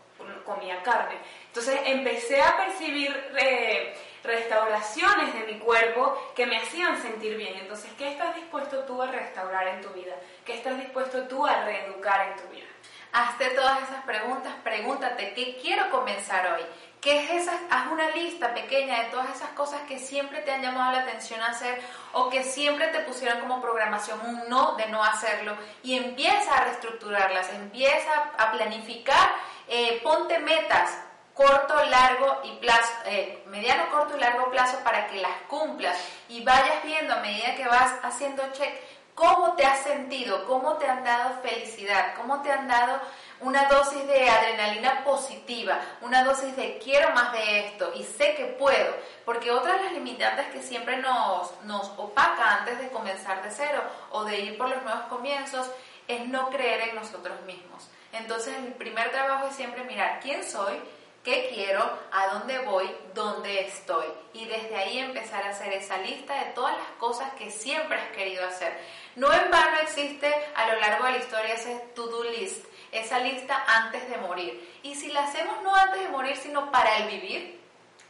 comía 0.45 0.83
carne. 0.83 1.17
Entonces 1.47 1.81
empecé 1.87 2.43
a 2.43 2.59
percibir 2.59 3.11
eh, 3.39 3.97
restauraciones 4.23 5.33
de 5.33 5.53
mi 5.53 5.59
cuerpo 5.59 6.33
que 6.37 6.47
me 6.47 6.59
hacían 6.59 7.01
sentir 7.01 7.39
bien. 7.39 7.55
Entonces, 7.57 7.91
¿qué 7.97 8.13
estás 8.13 8.35
dispuesto 8.35 8.81
tú 8.81 9.01
a 9.01 9.07
restaurar 9.07 9.67
en 9.69 9.81
tu 9.81 9.89
vida? 9.91 10.15
¿Qué 10.45 10.55
estás 10.55 10.77
dispuesto 10.77 11.23
tú 11.23 11.47
a 11.47 11.65
reeducar 11.65 12.29
en 12.29 12.37
tu 12.37 12.49
vida? 12.51 12.67
Hazte 13.13 13.51
todas 13.51 13.83
esas 13.83 14.05
preguntas, 14.05 14.53
pregúntate, 14.63 15.33
¿qué 15.35 15.59
quiero 15.61 15.91
comenzar 15.91 16.53
hoy? 16.53 16.63
¿Qué 17.01 17.19
es 17.19 17.31
esa? 17.31 17.59
Haz 17.71 17.91
una 17.91 18.11
lista 18.11 18.53
pequeña 18.53 19.05
de 19.05 19.11
todas 19.11 19.35
esas 19.35 19.49
cosas 19.51 19.81
que 19.89 19.99
siempre 19.99 20.43
te 20.43 20.53
han 20.53 20.61
llamado 20.61 20.93
la 20.93 21.01
atención 21.01 21.41
hacer 21.41 21.81
o 22.13 22.29
que 22.29 22.45
siempre 22.45 22.89
te 22.89 23.01
pusieron 23.01 23.41
como 23.41 23.63
programación 23.63 24.21
un 24.21 24.49
no 24.51 24.77
de 24.77 24.87
no 24.89 25.03
hacerlo 25.03 25.57
y 25.83 25.97
empieza 25.97 26.55
a 26.55 26.65
reestructurarlas, 26.65 27.49
empieza 27.55 28.13
a 28.37 28.53
planificar, 28.53 29.31
eh, 29.67 29.99
ponte 30.03 30.39
metas 30.41 30.91
corto, 31.33 31.83
largo 31.85 32.41
y 32.45 32.57
plazo, 32.57 32.93
eh, 33.07 33.43
mediano, 33.47 33.89
corto 33.91 34.15
y 34.15 34.21
largo 34.21 34.51
plazo 34.51 34.79
para 34.85 35.07
que 35.07 35.23
las 35.23 35.33
cumplas 35.49 35.97
y 36.29 36.45
vayas 36.45 36.83
viendo 36.85 37.15
a 37.15 37.21
medida 37.21 37.55
que 37.55 37.67
vas 37.67 37.95
haciendo 38.03 38.43
check 38.53 38.75
cómo 39.15 39.55
te 39.55 39.65
has 39.65 39.83
sentido, 39.83 40.47
cómo 40.47 40.75
te 40.75 40.87
han 40.87 41.05
dado 41.05 41.41
felicidad, 41.43 42.15
cómo 42.17 42.43
te 42.43 42.51
han 42.51 42.69
dado 42.69 43.01
una 43.41 43.65
dosis 43.69 44.07
de 44.07 44.29
adrenalina 44.29 45.03
positiva, 45.05 45.81
una 46.03 46.25
dosis 46.25 46.55
de 46.57 46.79
quiero 46.79 47.11
más 47.11 47.33
de 47.33 47.67
esto 47.67 47.93
y 47.95 48.05
sé 48.05 48.35
que 48.35 48.45
puedo, 48.47 48.95
porque 49.25 49.51
otra 49.51 49.75
de 49.77 49.85
las 49.85 49.93
limitantes 49.93 50.47
que 50.49 50.63
siempre 50.63 50.99
nos, 50.99 51.53
nos 51.65 51.89
opaca 51.97 52.59
antes 52.59 52.79
de 52.79 52.89
comenzar 52.89 53.43
de 53.43 53.51
cero 53.51 53.83
o 54.11 54.25
de 54.25 54.41
ir 54.41 54.59
por 54.59 54.69
los 54.69 54.83
nuevos 54.83 55.05
comienzos 55.05 55.71
es 56.07 56.27
no 56.27 56.51
creer 56.51 56.89
en 56.89 56.97
nosotros 56.97 57.41
mismos. 57.43 57.89
Entonces 58.13 58.57
el 58.57 58.73
primer 58.75 59.11
trabajo 59.11 59.47
es 59.49 59.55
siempre 59.55 59.85
mirar 59.85 60.21
quién 60.21 60.45
soy, 60.45 60.81
qué 61.23 61.51
quiero, 61.55 61.83
a 62.13 62.29
dónde 62.35 62.59
voy, 62.61 62.91
dónde 63.15 63.67
estoy. 63.67 64.07
Y 64.33 64.47
desde 64.47 64.77
ahí 64.77 64.99
empezar 64.99 65.45
a 65.45 65.51
hacer 65.51 65.73
esa 65.73 65.99
lista 65.99 66.35
de 66.35 66.53
todas 66.53 66.77
las 66.77 66.89
cosas 66.99 67.33
que 67.35 67.51
siempre 67.51 67.99
has 67.99 68.09
querido 68.11 68.45
hacer. 68.47 68.77
No 69.17 69.33
en 69.33 69.51
vano 69.51 69.81
existe 69.83 70.33
a 70.55 70.69
lo 70.69 70.81
largo 70.81 71.05
de 71.07 71.13
la 71.13 71.19
historia 71.19 71.55
ese 71.55 71.77
to-do 71.95 72.25
list, 72.25 72.65
esa 72.93 73.19
lista 73.19 73.65
antes 73.67 74.09
de 74.09 74.17
morir. 74.19 74.79
Y 74.83 74.95
si 74.95 75.13
la 75.13 75.25
hacemos 75.25 75.63
no 75.63 75.75
antes 75.75 76.01
de 76.01 76.09
morir, 76.09 76.37
sino 76.37 76.71
para 76.71 76.99
el 76.99 77.09
vivir, 77.09 77.61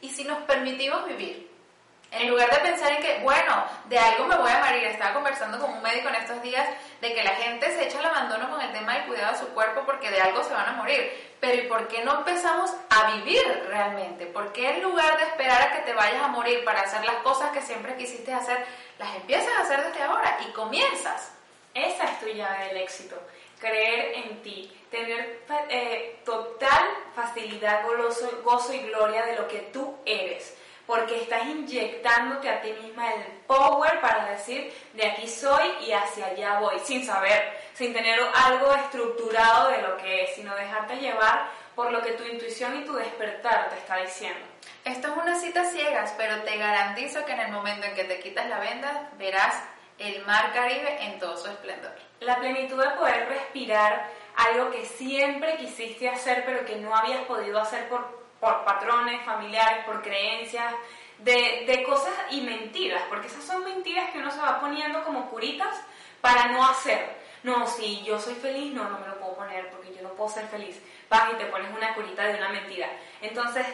y 0.01 0.11
si 0.11 0.25
nos 0.25 0.39
permitimos 0.43 1.07
vivir. 1.07 1.51
En 2.13 2.29
lugar 2.29 2.51
de 2.51 2.59
pensar 2.59 2.91
en 2.91 3.03
que, 3.03 3.21
bueno, 3.23 3.65
de 3.85 3.97
algo 3.97 4.27
me 4.27 4.37
voy 4.37 4.51
a 4.51 4.59
morir. 4.59 4.85
Estaba 4.85 5.15
conversando 5.15 5.61
con 5.61 5.71
un 5.71 5.83
médico 5.83 6.09
en 6.09 6.17
estos 6.17 6.43
días 6.43 6.67
de 7.01 7.15
que 7.15 7.23
la 7.23 7.37
gente 7.37 7.71
se 7.71 7.87
echa 7.87 8.01
el 8.01 8.07
abandono 8.07 8.51
con 8.51 8.61
el 8.61 8.73
tema 8.73 8.95
del 8.95 9.07
cuidado 9.07 9.33
de 9.33 9.39
su 9.39 9.49
cuerpo 9.51 9.83
porque 9.87 10.11
de 10.11 10.21
algo 10.21 10.43
se 10.43 10.53
van 10.53 10.71
a 10.71 10.73
morir. 10.73 11.37
Pero 11.39 11.63
¿y 11.63 11.69
por 11.69 11.87
qué 11.87 12.05
no 12.05 12.19
empezamos 12.19 12.75
a 12.91 13.13
vivir 13.13 13.65
realmente? 13.69 14.27
¿Por 14.27 14.53
qué 14.53 14.71
en 14.71 14.83
lugar 14.83 15.19
de 15.19 15.25
esperar 15.25 15.63
a 15.63 15.73
que 15.73 15.83
te 15.83 15.95
vayas 15.95 16.23
a 16.23 16.29
morir 16.29 16.65
para 16.65 16.81
hacer 16.81 17.05
las 17.05 17.17
cosas 17.17 17.53
que 17.53 17.63
siempre 17.63 17.97
quisiste 17.97 18.33
hacer, 18.35 18.67
las 18.99 19.15
empiezas 19.15 19.57
a 19.57 19.63
hacer 19.63 19.85
desde 19.85 20.03
ahora 20.03 20.37
y 20.49 20.53
comienzas? 20.53 21.33
Esa 21.75 22.05
es 22.07 22.21
tu 22.21 22.27
llave 22.27 22.67
del 22.67 22.79
éxito. 22.79 23.17
Creer 23.61 24.15
en 24.17 24.43
ti, 24.43 24.73
tener 24.91 25.43
eh, 25.69 26.21
total 26.25 26.89
facilidad, 27.15 27.85
gozo, 27.85 28.41
gozo 28.43 28.73
y 28.73 28.81
gloria 28.81 29.25
de 29.27 29.37
lo 29.37 29.47
que 29.47 29.59
tú 29.73 29.97
eres 30.05 30.57
porque 30.91 31.23
estás 31.23 31.47
inyectándote 31.47 32.51
a 32.51 32.61
ti 32.61 32.73
misma 32.73 33.15
el 33.15 33.23
power 33.47 34.01
para 34.01 34.33
decir 34.33 34.75
de 34.93 35.07
aquí 35.07 35.29
soy 35.29 35.65
y 35.87 35.93
hacia 35.93 36.27
allá 36.27 36.59
voy, 36.59 36.81
sin 36.81 37.07
saber, 37.07 37.61
sin 37.75 37.93
tener 37.93 38.19
algo 38.35 38.75
estructurado 38.75 39.71
de 39.71 39.83
lo 39.83 39.97
que 39.99 40.25
es, 40.25 40.35
sino 40.35 40.53
dejarte 40.57 40.97
llevar 40.97 41.49
por 41.77 41.93
lo 41.93 42.03
que 42.03 42.15
tu 42.15 42.25
intuición 42.25 42.77
y 42.77 42.85
tu 42.85 42.95
despertar 42.95 43.71
te 43.71 43.77
está 43.77 43.99
diciendo. 43.99 44.45
Esto 44.85 45.09
es 45.13 45.17
una 45.17 45.39
cita 45.39 45.65
ciegas, 45.65 46.13
pero 46.17 46.43
te 46.43 46.57
garantizo 46.57 47.25
que 47.25 47.33
en 47.35 47.41
el 47.41 47.53
momento 47.53 47.87
en 47.87 47.95
que 47.95 48.05
te 48.05 48.19
quitas 48.19 48.49
la 48.49 48.59
venda 48.59 49.11
verás 49.17 49.63
el 49.97 50.27
mar 50.27 50.53
Caribe 50.53 51.05
en 51.05 51.21
todo 51.21 51.37
su 51.37 51.49
esplendor. 51.49 52.10
La 52.21 52.39
plenitud 52.39 52.83
de 52.83 52.91
poder 52.91 53.29
respirar 53.29 54.11
algo 54.37 54.71
que 54.71 54.85
siempre 54.85 55.57
quisiste 55.57 56.09
hacer 56.09 56.45
pero 56.47 56.65
que 56.65 56.77
no 56.77 56.95
habías 56.95 57.23
podido 57.25 57.61
hacer 57.61 57.89
por 57.89 58.21
por 58.41 58.65
patrones 58.65 59.23
familiares, 59.23 59.85
por 59.85 60.03
creencias, 60.03 60.75
de, 61.19 61.65
de, 61.67 61.83
cosas 61.85 62.15
y 62.31 62.41
mentiras, 62.41 63.03
porque 63.11 63.27
esas 63.27 63.45
son 63.45 63.63
mentiras 63.63 64.11
que 64.11 64.19
uno 64.19 64.31
se 64.31 64.41
va 64.41 64.59
poniendo 64.59 65.05
como 65.05 65.29
curitas 65.31 65.79
para 66.23 66.47
no 66.47 66.67
hacer. 66.67 67.21
No, 67.43 67.67
si 67.67 68.03
yo 68.03 68.19
soy 68.19 68.35
feliz, 68.35 68.73
no, 68.73 68.89
no 68.89 68.99
me 68.99 69.09
lo 69.09 69.19
puedo 69.19 69.35
poner 69.35 69.71
porque 69.71 69.95
yo 69.95 70.03
no 70.03 70.11
puedo 70.15 70.31
ser 70.31 70.47
feliz. 70.47 70.81
Vas 71.11 71.33
y 71.33 71.37
te 71.37 71.47
pones 71.47 71.71
una 71.77 71.95
curita 71.95 72.25
de 72.25 72.37
una 72.37 72.49
mentira. 72.49 72.89
Entonces, 73.21 73.67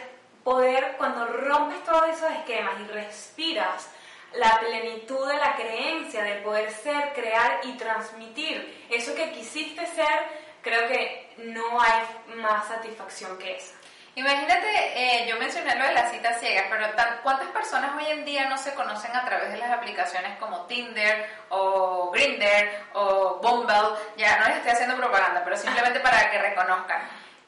poder, 0.43 0.95
cuando 0.97 1.25
rompes 1.25 1.83
todos 1.85 2.09
esos 2.09 2.29
esquemas 2.31 2.73
y 2.81 2.91
respiras 2.91 3.89
la 4.33 4.59
plenitud 4.59 5.27
de 5.27 5.37
la 5.37 5.55
creencia, 5.55 6.23
del 6.23 6.43
poder 6.43 6.71
ser, 6.71 7.13
crear 7.13 7.59
y 7.63 7.73
transmitir 7.73 8.85
eso 8.89 9.15
que 9.15 9.31
quisiste 9.31 9.85
ser, 9.87 10.47
creo 10.61 10.87
que 10.87 11.33
no 11.37 11.81
hay 11.81 12.03
más 12.35 12.67
satisfacción 12.67 13.37
que 13.37 13.55
esa. 13.57 13.75
Imagínate, 14.17 14.67
eh, 14.95 15.27
yo 15.29 15.37
mencioné 15.37 15.75
lo 15.75 15.85
de 15.85 15.93
las 15.93 16.11
citas 16.11 16.39
ciegas, 16.39 16.65
pero 16.71 16.87
¿cuántas 17.21 17.49
personas 17.49 17.91
hoy 17.95 18.09
en 18.09 18.25
día 18.25 18.49
no 18.49 18.57
se 18.57 18.73
conocen 18.73 19.15
a 19.15 19.23
través 19.23 19.51
de 19.51 19.59
las 19.59 19.69
aplicaciones 19.69 20.39
como 20.39 20.65
Tinder 20.65 21.29
o 21.49 22.09
Grinder 22.09 22.81
o 22.93 23.35
Bumble? 23.43 23.95
Ya 24.17 24.39
no 24.39 24.47
les 24.47 24.57
estoy 24.57 24.71
haciendo 24.71 24.97
propaganda, 24.97 25.43
pero 25.43 25.55
simplemente 25.55 25.99
para 25.99 26.31
que 26.31 26.39
reconozcan. 26.39 26.99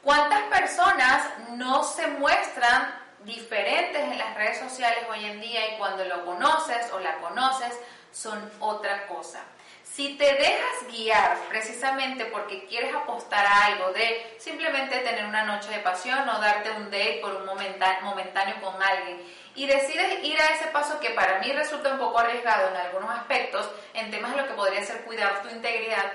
¿Cuántas 0.03 0.41
personas 0.43 1.27
no 1.53 1.83
se 1.83 2.05
muestran 2.05 2.93
diferentes 3.25 4.01
en 4.01 4.17
las 4.17 4.35
redes 4.35 4.59
sociales 4.59 4.99
hoy 5.09 5.25
en 5.25 5.41
día 5.41 5.73
y 5.73 5.77
cuando 5.77 6.05
lo 6.05 6.25
conoces 6.25 6.91
o 6.93 6.99
la 6.99 7.17
conoces 7.17 7.77
son 8.11 8.51
otra 8.59 9.07
cosa? 9.07 9.41
Si 9.83 10.15
te 10.15 10.23
dejas 10.23 10.87
guiar 10.91 11.37
precisamente 11.49 12.25
porque 12.25 12.65
quieres 12.67 12.93
apostar 12.95 13.45
a 13.45 13.65
algo 13.65 13.91
de 13.91 14.35
simplemente 14.39 14.99
tener 14.99 15.25
una 15.25 15.43
noche 15.43 15.69
de 15.69 15.79
pasión 15.79 16.27
o 16.29 16.39
darte 16.39 16.71
un 16.71 16.85
date 16.85 17.19
por 17.21 17.35
un 17.35 17.45
momentáneo 17.45 18.61
con 18.61 18.81
alguien 18.81 19.21
y 19.55 19.65
decides 19.65 20.23
ir 20.23 20.39
a 20.39 20.53
ese 20.53 20.67
paso 20.67 20.99
que 20.99 21.09
para 21.09 21.39
mí 21.39 21.51
resulta 21.51 21.91
un 21.91 21.99
poco 21.99 22.19
arriesgado 22.19 22.69
en 22.69 22.77
algunos 22.77 23.09
aspectos, 23.09 23.69
en 23.93 24.09
temas 24.09 24.31
de 24.31 24.41
lo 24.41 24.47
que 24.47 24.53
podría 24.53 24.85
ser 24.85 25.01
cuidar 25.01 25.41
tu 25.41 25.49
integridad, 25.49 26.13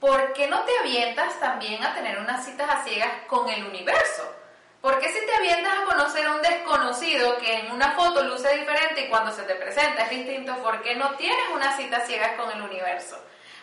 ¿por 0.00 0.32
qué 0.32 0.46
no 0.46 0.62
te 0.62 0.78
avientas 0.78 1.38
también 1.38 1.84
a 1.84 1.94
tener 1.94 2.18
unas 2.18 2.44
citas 2.44 2.70
a 2.70 2.82
ciegas 2.82 3.12
con 3.26 3.48
el 3.50 3.66
universo? 3.66 4.41
¿Por 4.82 4.98
qué 4.98 5.08
si 5.10 5.24
te 5.24 5.36
avientas 5.36 5.78
a 5.78 5.84
conocer 5.84 6.26
a 6.26 6.34
un 6.34 6.42
desconocido 6.42 7.38
que 7.38 7.56
en 7.56 7.70
una 7.70 7.92
foto 7.92 8.24
luce 8.24 8.52
diferente 8.58 9.02
y 9.02 9.08
cuando 9.08 9.30
se 9.30 9.44
te 9.44 9.54
presenta 9.54 10.02
es 10.02 10.10
distinto, 10.10 10.56
¿por 10.56 10.82
qué 10.82 10.96
no 10.96 11.14
tienes 11.14 11.44
una 11.54 11.76
cita 11.76 12.00
ciegas 12.00 12.32
con 12.32 12.50
el 12.50 12.60
universo? 12.62 13.16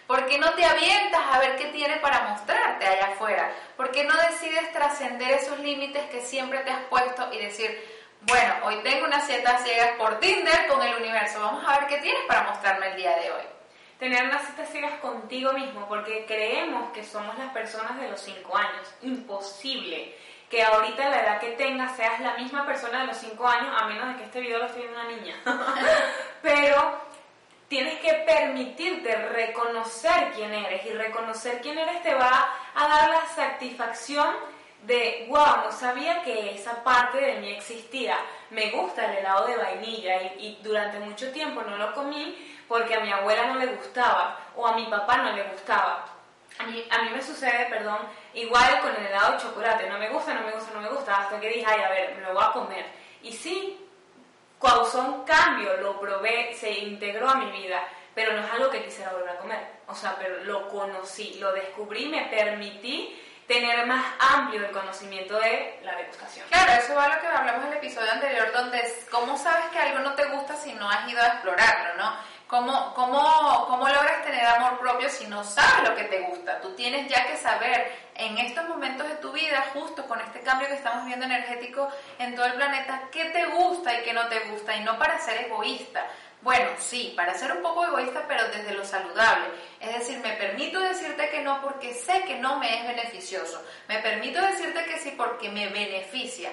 ¿Por 0.07 0.25
qué 0.27 0.39
no 0.39 0.53
te 0.53 0.63
avientas 0.63 1.19
a 1.29 1.39
ver 1.39 1.57
qué 1.57 1.65
tiene 1.65 1.97
para 1.97 2.29
mostrarte 2.29 2.87
allá 2.87 3.07
afuera? 3.07 3.51
¿Por 3.75 3.91
qué 3.91 4.05
no 4.05 4.15
decides 4.15 4.71
trascender 4.71 5.31
esos 5.31 5.59
límites 5.59 6.09
que 6.09 6.21
siempre 6.21 6.59
te 6.59 6.71
has 6.71 6.83
puesto 6.85 7.27
y 7.33 7.37
decir, 7.39 7.69
bueno, 8.21 8.53
hoy 8.63 8.77
tengo 8.81 9.05
una 9.05 9.19
cita 9.19 9.57
ciegas 9.57 9.97
por 9.97 10.21
Tinder 10.21 10.67
con 10.67 10.81
el 10.81 10.95
universo, 10.95 11.41
vamos 11.41 11.65
a 11.67 11.79
ver 11.79 11.87
qué 11.89 11.97
tienes 11.97 12.23
para 12.29 12.43
mostrarme 12.43 12.91
el 12.91 12.95
día 12.95 13.17
de 13.17 13.29
hoy? 13.29 13.43
Tener 13.99 14.23
unas 14.23 14.47
citas 14.47 14.69
ciegas 14.69 14.97
contigo 15.01 15.51
mismo, 15.51 15.85
porque 15.89 16.25
creemos 16.25 16.93
que 16.93 17.03
somos 17.03 17.37
las 17.37 17.51
personas 17.51 17.99
de 17.99 18.07
los 18.07 18.21
cinco 18.21 18.55
años. 18.55 18.87
Imposible 19.01 20.15
que 20.49 20.63
ahorita 20.63 21.09
la 21.09 21.21
edad 21.21 21.39
que 21.39 21.51
tengas 21.51 21.95
seas 21.95 22.19
la 22.21 22.35
misma 22.35 22.65
persona 22.65 23.01
de 23.01 23.07
los 23.07 23.17
5 23.17 23.47
años, 23.47 23.73
a 23.79 23.85
menos 23.85 24.07
de 24.09 24.15
que 24.15 24.23
este 24.23 24.41
video 24.41 24.59
lo 24.59 24.65
esté 24.65 24.79
viendo 24.79 24.99
una 24.99 25.09
niña. 25.09 25.35
Pero 26.41 27.01
tienes 27.67 27.99
que 27.99 28.13
permitirte 28.25 29.15
reconocer 29.15 30.31
quién 30.35 30.51
eres 30.53 30.85
y 30.85 30.89
reconocer 30.89 31.61
quién 31.61 31.77
eres 31.77 32.01
te 32.01 32.15
va 32.15 32.51
a 32.73 32.87
dar 32.87 33.09
la 33.09 33.25
satisfacción 33.27 34.35
de, 34.83 35.27
wow, 35.29 35.65
no 35.65 35.71
sabía 35.71 36.23
que 36.23 36.55
esa 36.55 36.83
parte 36.83 37.19
de 37.19 37.39
mí 37.39 37.51
existía. 37.51 38.17
Me 38.49 38.71
gusta 38.71 39.05
el 39.05 39.19
helado 39.19 39.45
de 39.45 39.55
vainilla 39.55 40.23
y, 40.23 40.47
y 40.47 40.59
durante 40.63 40.99
mucho 40.99 41.31
tiempo 41.31 41.61
no 41.61 41.77
lo 41.77 41.93
comí 41.93 42.55
porque 42.67 42.95
a 42.95 43.01
mi 43.01 43.11
abuela 43.11 43.47
no 43.47 43.55
le 43.59 43.67
gustaba 43.67 44.39
o 44.55 44.65
a 44.65 44.75
mi 44.75 44.85
papá 44.85 45.17
no 45.17 45.33
le 45.33 45.43
gustaba 45.43 46.18
a 46.59 46.65
mí, 46.65 46.85
a 46.89 47.01
mí 47.03 47.09
me 47.09 47.21
sucede, 47.21 47.67
perdón, 47.69 47.99
igual 48.33 48.81
con 48.81 48.95
el 48.95 49.07
helado 49.07 49.33
de 49.33 49.39
chocolate. 49.39 49.89
No 49.89 49.97
me 49.97 50.09
gusta, 50.09 50.33
no 50.33 50.41
me 50.41 50.51
gusta, 50.51 50.71
no 50.73 50.81
me 50.81 50.89
gusta. 50.89 51.15
Hasta 51.15 51.39
que 51.39 51.49
dije, 51.49 51.65
ay, 51.65 51.81
a 51.81 51.89
ver, 51.89 52.15
me 52.15 52.21
lo 52.21 52.33
voy 52.33 52.43
a 52.43 52.51
comer. 52.51 52.85
Y 53.23 53.31
sí, 53.31 53.87
causó 54.61 55.01
un 55.01 55.23
cambio, 55.23 55.77
lo 55.77 55.99
probé, 55.99 56.53
se 56.53 56.69
integró 56.69 57.29
a 57.29 57.35
mi 57.35 57.49
vida, 57.51 57.81
pero 58.13 58.33
no 58.33 58.45
es 58.45 58.51
algo 58.51 58.69
que 58.69 58.83
quisiera 58.83 59.13
volver 59.13 59.29
a 59.29 59.37
comer. 59.37 59.67
O 59.87 59.95
sea, 59.95 60.15
pero 60.19 60.43
lo 60.43 60.67
conocí, 60.67 61.35
lo 61.39 61.53
descubrí, 61.53 62.07
me 62.07 62.25
permití 62.25 63.17
tener 63.47 63.85
más 63.87 64.05
amplio 64.19 64.63
el 64.63 64.71
conocimiento 64.71 65.39
de 65.39 65.79
la 65.83 65.95
degustación. 65.95 66.45
Claro, 66.49 66.73
eso 66.73 66.93
va 66.93 67.05
a 67.05 67.15
lo 67.15 67.21
que 67.21 67.27
hablamos 67.27 67.65
en 67.65 67.71
el 67.71 67.77
episodio 67.77 68.11
anterior, 68.11 68.51
donde 68.51 68.83
cómo 69.09 69.37
sabes 69.37 69.65
que 69.71 69.79
algo 69.79 69.99
no 69.99 70.13
te 70.13 70.25
gusta 70.25 70.55
si 70.55 70.73
no 70.73 70.87
has 70.89 71.09
ido 71.09 71.21
a 71.21 71.27
explorarlo, 71.27 71.95
¿no? 71.95 72.13
¿Cómo, 72.49 72.95
cómo, 72.95 73.67
¿Cómo 73.67 73.87
logras 73.87 74.25
tener 74.25 74.43
amor 74.43 74.79
propio 74.79 75.07
si 75.07 75.27
no 75.27 75.43
sabes 75.43 75.87
lo 75.87 75.95
que 75.95 76.05
te 76.05 76.21
gusta? 76.21 76.59
Tú 76.61 76.73
tienes 76.73 77.07
ya 77.07 77.27
que 77.27 77.37
saber 77.37 77.91
en 78.15 78.39
estos 78.39 78.67
momentos 78.67 79.07
de 79.07 79.17
tu 79.17 79.31
vida, 79.31 79.67
justo 79.71 80.03
con 80.07 80.19
este 80.19 80.39
cambio 80.39 80.67
que 80.67 80.73
estamos 80.73 81.05
viendo 81.05 81.25
energético 81.25 81.87
en 82.17 82.33
todo 82.33 82.47
el 82.47 82.53
planeta, 82.53 83.03
qué 83.11 83.25
te 83.25 83.45
gusta 83.45 83.93
y 83.93 84.03
qué 84.03 84.13
no 84.13 84.27
te 84.29 84.39
gusta, 84.49 84.75
y 84.75 84.83
no 84.83 84.97
para 84.97 85.19
ser 85.19 85.45
egoísta. 85.45 86.07
Bueno, 86.41 86.71
sí, 86.79 87.13
para 87.15 87.35
ser 87.35 87.51
un 87.51 87.61
poco 87.61 87.85
egoísta, 87.85 88.23
pero 88.27 88.47
desde 88.47 88.73
lo 88.73 88.83
saludable. 88.83 89.45
Es 89.79 89.99
decir, 89.99 90.17
me 90.17 90.31
permito 90.31 90.79
decirte 90.79 91.29
que 91.29 91.43
no 91.43 91.61
porque 91.61 91.93
sé 91.93 92.23
que 92.23 92.39
no 92.39 92.57
me 92.57 92.79
es 92.79 92.87
beneficioso. 92.87 93.63
Me 93.87 93.99
permito 93.99 94.41
decirte 94.41 94.85
que 94.85 94.97
sí 94.97 95.13
porque 95.15 95.49
me 95.49 95.67
beneficia. 95.67 96.49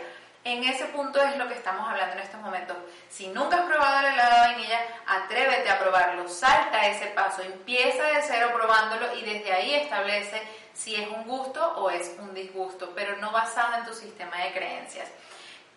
En 0.47 0.63
ese 0.63 0.85
punto 0.85 1.21
es 1.21 1.37
lo 1.39 1.49
que 1.49 1.55
estamos 1.55 1.89
hablando 1.89 2.15
en 2.15 2.21
estos 2.21 2.41
momentos. 2.41 2.77
Si 3.09 3.27
nunca 3.27 3.57
has 3.57 3.63
probado 3.63 3.99
el 3.99 4.15
helado 4.15 4.33
de 4.33 4.41
vainilla, 4.53 4.81
atrévete 5.05 5.69
a 5.69 5.77
probarlo, 5.81 6.29
salta 6.29 6.87
ese 6.87 7.07
paso, 7.07 7.43
empieza 7.43 8.05
de 8.05 8.23
cero 8.23 8.53
probándolo 8.55 9.13
y 9.17 9.23
desde 9.23 9.53
ahí 9.53 9.75
establece 9.75 10.41
si 10.73 10.95
es 10.95 11.09
un 11.09 11.25
gusto 11.25 11.61
o 11.79 11.91
es 11.91 12.13
un 12.21 12.33
disgusto, 12.33 12.93
pero 12.95 13.17
no 13.17 13.33
basado 13.33 13.79
en 13.79 13.87
tu 13.87 13.93
sistema 13.93 14.37
de 14.37 14.53
creencias. 14.53 15.09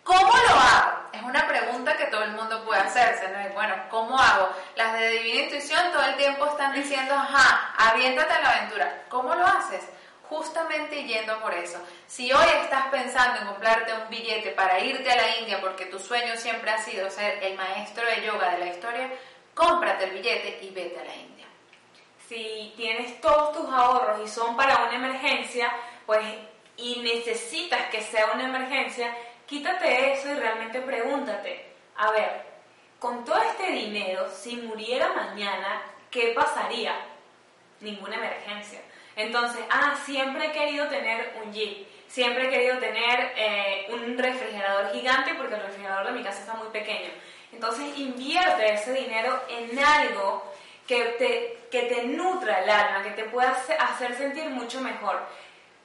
¿Cómo 0.04 0.30
lo 0.30 0.54
hago? 0.54 1.00
Es 1.14 1.22
una 1.22 1.48
pregunta 1.48 1.96
que 1.96 2.04
todo 2.04 2.22
el 2.22 2.30
mundo 2.30 2.64
puede 2.64 2.80
hacerse. 2.80 3.28
¿no? 3.28 3.52
Bueno, 3.52 3.74
¿cómo 3.90 4.20
hago? 4.20 4.50
Las 4.76 4.92
de 4.92 5.08
Divina 5.10 5.42
Intuición 5.46 5.90
todo 5.90 6.04
el 6.04 6.16
tiempo 6.16 6.46
están 6.46 6.72
diciendo, 6.74 7.12
ajá, 7.12 7.74
aviéntate 7.90 8.34
a 8.34 8.40
la 8.40 8.50
aventura. 8.52 9.02
¿Cómo 9.08 9.34
lo 9.34 9.44
haces? 9.44 9.82
Justamente 10.30 11.02
yendo 11.04 11.40
por 11.40 11.52
eso. 11.52 11.78
Si 12.06 12.32
hoy 12.32 12.46
estás 12.62 12.86
pensando 12.86 13.40
en 13.40 13.48
comprarte 13.48 13.92
un 13.92 14.08
billete 14.08 14.52
para 14.52 14.78
irte 14.78 15.10
a 15.10 15.16
la 15.16 15.36
India 15.38 15.60
porque 15.60 15.86
tu 15.86 15.98
sueño 15.98 16.36
siempre 16.36 16.70
ha 16.70 16.78
sido 16.78 17.10
ser 17.10 17.42
el 17.42 17.56
maestro 17.56 18.06
de 18.06 18.24
yoga 18.24 18.52
de 18.52 18.58
la 18.58 18.66
historia, 18.68 19.10
cómprate 19.54 20.04
el 20.04 20.12
billete 20.12 20.60
y 20.62 20.70
vete 20.70 21.00
a 21.00 21.04
la 21.04 21.16
India. 21.16 21.46
Si 22.28 22.72
tienes 22.76 23.20
todos 23.20 23.52
tus 23.56 23.68
ahorros 23.72 24.20
y 24.24 24.28
son 24.28 24.56
para 24.56 24.84
una 24.84 24.94
emergencia, 24.94 25.72
pues 26.06 26.24
y 26.76 27.00
necesitas 27.02 27.90
que 27.90 28.00
sea 28.00 28.30
una 28.32 28.44
emergencia, 28.44 29.12
quítate 29.46 30.12
eso 30.12 30.30
y 30.30 30.34
realmente 30.34 30.80
pregúntate, 30.80 31.72
a 31.96 32.12
ver, 32.12 32.46
con 33.00 33.24
todo 33.24 33.42
este 33.42 33.72
dinero, 33.72 34.30
si 34.30 34.56
muriera 34.56 35.12
mañana, 35.12 35.82
¿qué 36.08 36.32
pasaría? 36.36 36.94
Ninguna 37.80 38.14
emergencia. 38.14 38.80
Entonces, 39.22 39.62
ah, 39.70 39.96
siempre 40.04 40.46
he 40.46 40.52
querido 40.52 40.86
tener 40.88 41.34
un 41.44 41.52
Jeep, 41.52 41.86
siempre 42.08 42.46
he 42.46 42.50
querido 42.50 42.78
tener 42.78 43.32
eh, 43.36 43.86
un 43.90 44.16
refrigerador 44.16 44.92
gigante 44.92 45.34
porque 45.34 45.54
el 45.54 45.62
refrigerador 45.62 46.06
de 46.06 46.12
mi 46.12 46.22
casa 46.22 46.40
está 46.40 46.54
muy 46.54 46.68
pequeño. 46.68 47.10
Entonces, 47.52 47.98
invierte 47.98 48.72
ese 48.72 48.92
dinero 48.92 49.42
en 49.48 49.78
algo 49.78 50.50
que 50.86 51.04
te, 51.18 51.68
que 51.70 51.82
te 51.82 52.04
nutra 52.04 52.62
el 52.62 52.70
alma, 52.70 53.02
que 53.02 53.10
te 53.10 53.24
pueda 53.24 53.50
hacer 53.50 54.14
sentir 54.16 54.50
mucho 54.50 54.80
mejor. 54.80 55.20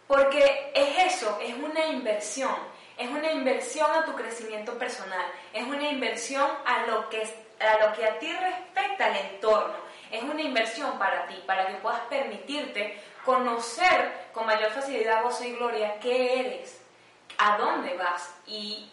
Porque 0.07 0.71
es 0.73 1.13
eso, 1.13 1.39
es 1.41 1.53
una 1.55 1.87
inversión, 1.87 2.55
es 2.97 3.09
una 3.09 3.31
inversión 3.31 3.91
a 3.91 4.05
tu 4.05 4.13
crecimiento 4.13 4.77
personal, 4.77 5.25
es 5.51 5.63
una 5.63 5.89
inversión 5.89 6.49
a 6.65 6.85
lo 6.85 7.09
que, 7.09 7.21
a, 7.59 7.85
lo 7.85 7.93
que 7.93 8.05
a 8.05 8.19
ti 8.19 8.31
respecta 8.31 9.05
al 9.07 9.15
entorno, 9.15 9.75
es 10.11 10.21
una 10.21 10.41
inversión 10.41 10.97
para 10.99 11.25
ti, 11.25 11.35
para 11.45 11.67
que 11.67 11.73
puedas 11.75 12.01
permitirte 12.01 12.99
conocer 13.25 14.29
con 14.33 14.45
mayor 14.45 14.71
facilidad, 14.71 15.23
gozo 15.23 15.43
y 15.43 15.53
gloria 15.53 15.99
qué 15.99 16.39
eres, 16.39 16.81
a 17.37 17.57
dónde 17.57 17.95
vas 17.97 18.33
y 18.45 18.89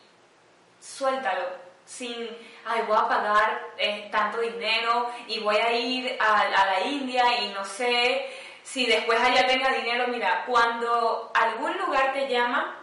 suéltalo 0.81 1.63
sin, 1.85 2.29
ay, 2.65 2.83
voy 2.87 2.97
a 2.97 3.09
pagar 3.09 3.69
eh, 3.77 4.09
tanto 4.11 4.41
dinero 4.41 5.11
y 5.27 5.41
voy 5.41 5.57
a 5.57 5.73
ir 5.73 6.17
a, 6.21 6.49
la 6.49 6.81
India 6.87 7.41
y 7.41 7.49
no 7.49 7.65
sé 7.65 8.27
si 8.63 8.87
después 8.87 9.21
allá 9.21 9.47
tenga 9.47 9.71
dinero, 9.71 10.07
mira, 10.09 10.45
cuando 10.47 11.31
algún 11.35 11.77
lugar 11.79 12.13
te 12.13 12.29
llama, 12.29 12.77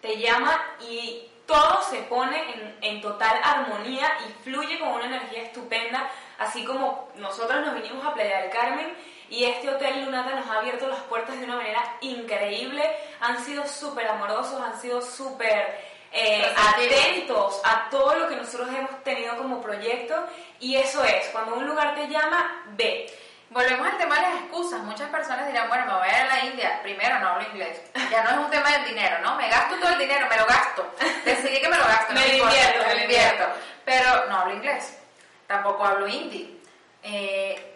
te 0.00 0.18
llama 0.18 0.60
y 0.80 1.28
todo 1.46 1.82
se 1.82 1.98
pone 2.02 2.54
en, 2.54 2.78
en, 2.80 3.00
total 3.00 3.38
armonía 3.42 4.18
y 4.26 4.42
fluye 4.42 4.78
con 4.78 4.88
una 4.88 5.06
energía 5.06 5.42
estupenda, 5.42 6.10
así 6.38 6.64
como 6.64 7.10
nosotros 7.16 7.64
nos 7.64 7.74
vinimos 7.74 8.04
a 8.04 8.14
Playa 8.14 8.42
del 8.42 8.50
Carmen 8.50 8.94
y 9.30 9.44
este 9.44 9.68
Hotel 9.68 10.04
Lunata 10.04 10.34
nos 10.34 10.46
ha 10.48 10.58
abierto 10.58 10.88
las 10.88 11.00
puertas 11.00 11.38
de 11.38 11.44
una 11.44 11.56
manera 11.56 11.82
increíble, 12.00 12.82
han 13.20 13.44
sido 13.44 13.66
súper 13.66 14.08
amorosos, 14.08 14.60
han 14.60 14.80
sido 14.80 15.02
súper 15.02 15.80
eh, 16.12 16.54
atentos 16.56 17.60
a 17.64 17.90
todo 17.90 18.14
lo 18.16 18.28
que 18.28 18.36
nosotros 18.36 18.68
hemos 18.70 19.02
tenido 19.02 19.36
como 19.36 19.60
proyecto 19.60 20.14
y 20.60 20.76
eso 20.76 21.04
es, 21.04 21.28
cuando 21.28 21.56
un 21.56 21.66
lugar 21.66 21.94
te 21.94 22.08
llama, 22.08 22.64
ve. 22.70 23.12
Volvemos 23.50 23.86
al 23.86 23.96
tema 23.96 24.16
de 24.16 24.22
las 24.22 24.34
excusas. 24.42 24.82
Muchas 24.82 25.08
personas 25.08 25.46
dirán, 25.46 25.68
bueno, 25.68 25.86
me 25.86 25.94
voy 25.94 26.08
a 26.08 26.10
ir 26.10 26.30
a 26.30 26.36
la 26.36 26.44
India. 26.44 26.80
Primero, 26.82 27.18
no 27.18 27.28
hablo 27.28 27.48
inglés. 27.48 27.80
Ya 28.10 28.22
no 28.22 28.30
es 28.30 28.36
un 28.36 28.50
tema 28.50 28.70
del 28.72 28.84
dinero, 28.84 29.20
¿no? 29.22 29.36
Me 29.36 29.48
gasto 29.48 29.76
todo 29.80 29.90
el 29.90 29.98
dinero, 29.98 30.26
me 30.28 30.36
lo 30.36 30.44
gasto. 30.44 30.94
Decidí 31.24 31.58
que 31.58 31.68
me 31.68 31.78
lo 31.78 31.84
gasto. 31.84 32.12
me, 32.12 32.36
invierto, 32.36 32.84
me, 32.86 33.02
invierto. 33.04 33.44
Pero 33.86 34.26
no 34.26 34.36
hablo 34.36 34.54
inglés. 34.54 34.98
Tampoco 35.46 35.82
hablo 35.82 36.06
hindi. 36.06 36.60
Eh, 37.02 37.67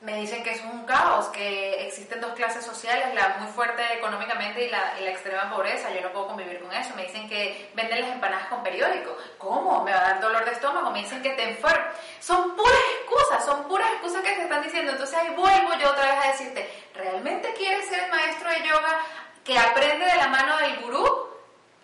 me 0.00 0.16
dicen 0.16 0.42
que 0.42 0.52
es 0.52 0.62
un 0.64 0.86
caos, 0.86 1.26
que 1.26 1.86
existen 1.86 2.22
dos 2.22 2.32
clases 2.32 2.64
sociales, 2.64 3.14
la 3.14 3.36
muy 3.38 3.52
fuerte 3.52 3.82
económicamente 3.92 4.64
y 4.64 4.70
la, 4.70 4.94
la, 4.98 5.10
extrema 5.10 5.50
pobreza. 5.50 5.90
Yo 5.90 6.00
no 6.00 6.10
puedo 6.10 6.28
convivir 6.28 6.58
con 6.60 6.72
eso. 6.72 6.94
Me 6.96 7.02
dicen 7.02 7.28
que 7.28 7.70
venden 7.74 8.00
las 8.00 8.10
empanadas 8.12 8.46
con 8.48 8.62
periódico. 8.62 9.14
¿Cómo? 9.36 9.84
Me 9.84 9.92
va 9.92 9.98
a 9.98 10.10
dar 10.12 10.20
dolor 10.20 10.44
de 10.46 10.52
estómago. 10.52 10.90
Me 10.90 11.00
dicen 11.00 11.20
que 11.22 11.30
te 11.30 11.50
enfermo. 11.50 11.84
Son 12.18 12.56
puras 12.56 12.80
excusas, 13.00 13.44
son 13.44 13.68
puras 13.68 13.92
excusas 13.92 14.22
que 14.22 14.32
te 14.32 14.42
están 14.42 14.62
diciendo. 14.62 14.92
Entonces 14.92 15.18
ahí 15.18 15.34
vuelvo 15.34 15.74
yo 15.78 15.90
otra 15.90 16.06
vez 16.06 16.24
a 16.24 16.28
decirte, 16.32 16.70
¿realmente 16.94 17.52
quieres 17.52 17.86
ser 17.86 18.04
el 18.04 18.10
maestro 18.10 18.48
de 18.48 18.68
yoga 18.68 19.00
que 19.44 19.58
aprende 19.58 20.06
de 20.06 20.16
la 20.16 20.28
mano 20.28 20.56
del 20.56 20.80
gurú? 20.80 21.28